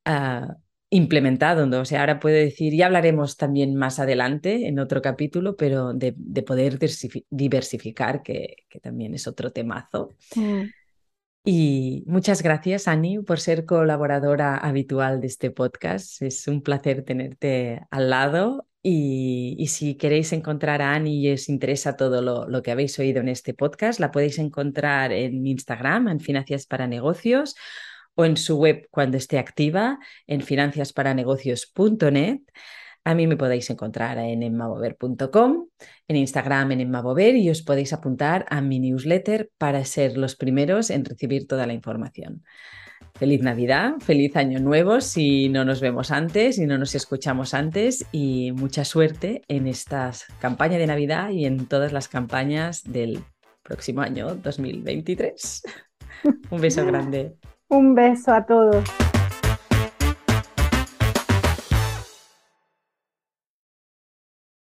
Uh, 0.06 0.52
implementado. 0.92 1.80
O 1.80 1.84
sea, 1.86 2.00
ahora 2.00 2.20
puedo 2.20 2.36
decir, 2.36 2.74
ya 2.74 2.86
hablaremos 2.86 3.38
también 3.38 3.74
más 3.74 3.98
adelante 3.98 4.68
en 4.68 4.78
otro 4.78 5.00
capítulo, 5.00 5.56
pero 5.56 5.94
de, 5.94 6.12
de 6.16 6.42
poder 6.42 6.78
diversificar, 7.30 8.22
que, 8.22 8.56
que, 8.68 8.78
también 8.78 9.14
es 9.14 9.26
otro 9.26 9.50
temazo. 9.52 10.10
Mm. 10.36 10.64
Y 11.44 12.04
muchas 12.06 12.40
gracias, 12.40 12.86
Ani, 12.86 13.18
por 13.18 13.40
ser 13.40 13.66
colaboradora 13.66 14.56
habitual 14.56 15.20
de 15.20 15.26
este 15.26 15.50
podcast. 15.50 16.22
Es 16.22 16.46
un 16.46 16.62
placer 16.62 17.04
tenerte 17.04 17.80
al 17.90 18.10
lado. 18.10 18.68
Y, 18.84 19.66
si 19.68 19.96
queréis 19.96 20.32
encontrar 20.32 20.82
a 20.82 20.94
Ani 20.94 21.20
y 21.20 21.32
os 21.32 21.48
interesa 21.48 21.96
todo 21.96 22.20
lo, 22.22 22.62
que 22.62 22.70
habéis 22.70 22.98
oído 22.98 23.20
en 23.20 23.28
este 23.28 23.54
podcast, 23.54 23.98
la 24.00 24.12
podéis 24.12 24.38
encontrar 24.38 25.12
en 25.12 25.46
Instagram, 25.46 26.08
en 26.08 26.20
Finanzas 26.20 26.66
para 26.66 26.86
Negocios, 26.86 27.56
o 28.14 28.24
en 28.24 28.36
su 28.36 28.58
web 28.58 28.88
cuando 28.90 29.16
esté 29.16 29.38
activa, 29.38 29.98
en 30.26 30.42
financiasparanegocios.net. 30.42 32.40
A 33.04 33.14
mí 33.14 33.26
me 33.26 33.36
podéis 33.36 33.68
encontrar 33.70 34.18
en 34.18 34.42
emmabover.com, 34.42 35.66
en 36.06 36.16
Instagram 36.16 36.72
en 36.72 36.80
emmabover 36.82 37.34
y 37.36 37.50
os 37.50 37.62
podéis 37.62 37.92
apuntar 37.92 38.46
a 38.48 38.60
mi 38.60 38.78
newsletter 38.78 39.50
para 39.58 39.84
ser 39.84 40.16
los 40.16 40.36
primeros 40.36 40.90
en 40.90 41.04
recibir 41.04 41.48
toda 41.48 41.66
la 41.66 41.72
información. 41.72 42.44
Feliz 43.14 43.42
Navidad, 43.42 43.94
feliz 43.98 44.36
Año 44.36 44.60
Nuevo 44.60 45.00
si 45.00 45.48
no 45.48 45.64
nos 45.64 45.80
vemos 45.80 46.10
antes 46.10 46.58
y 46.58 46.66
no 46.66 46.78
nos 46.78 46.94
escuchamos 46.94 47.54
antes 47.54 48.06
y 48.12 48.52
mucha 48.52 48.84
suerte 48.84 49.42
en 49.48 49.66
esta 49.66 50.12
campaña 50.40 50.78
de 50.78 50.86
Navidad 50.86 51.30
y 51.30 51.44
en 51.44 51.66
todas 51.66 51.92
las 51.92 52.08
campañas 52.08 52.84
del 52.84 53.24
próximo 53.62 54.00
año 54.00 54.36
2023. 54.36 55.62
Un 56.50 56.60
beso 56.60 56.86
grande. 56.86 57.34
Un 57.68 57.94
beso 57.94 58.32
a 58.32 58.46
todos. 58.46 58.84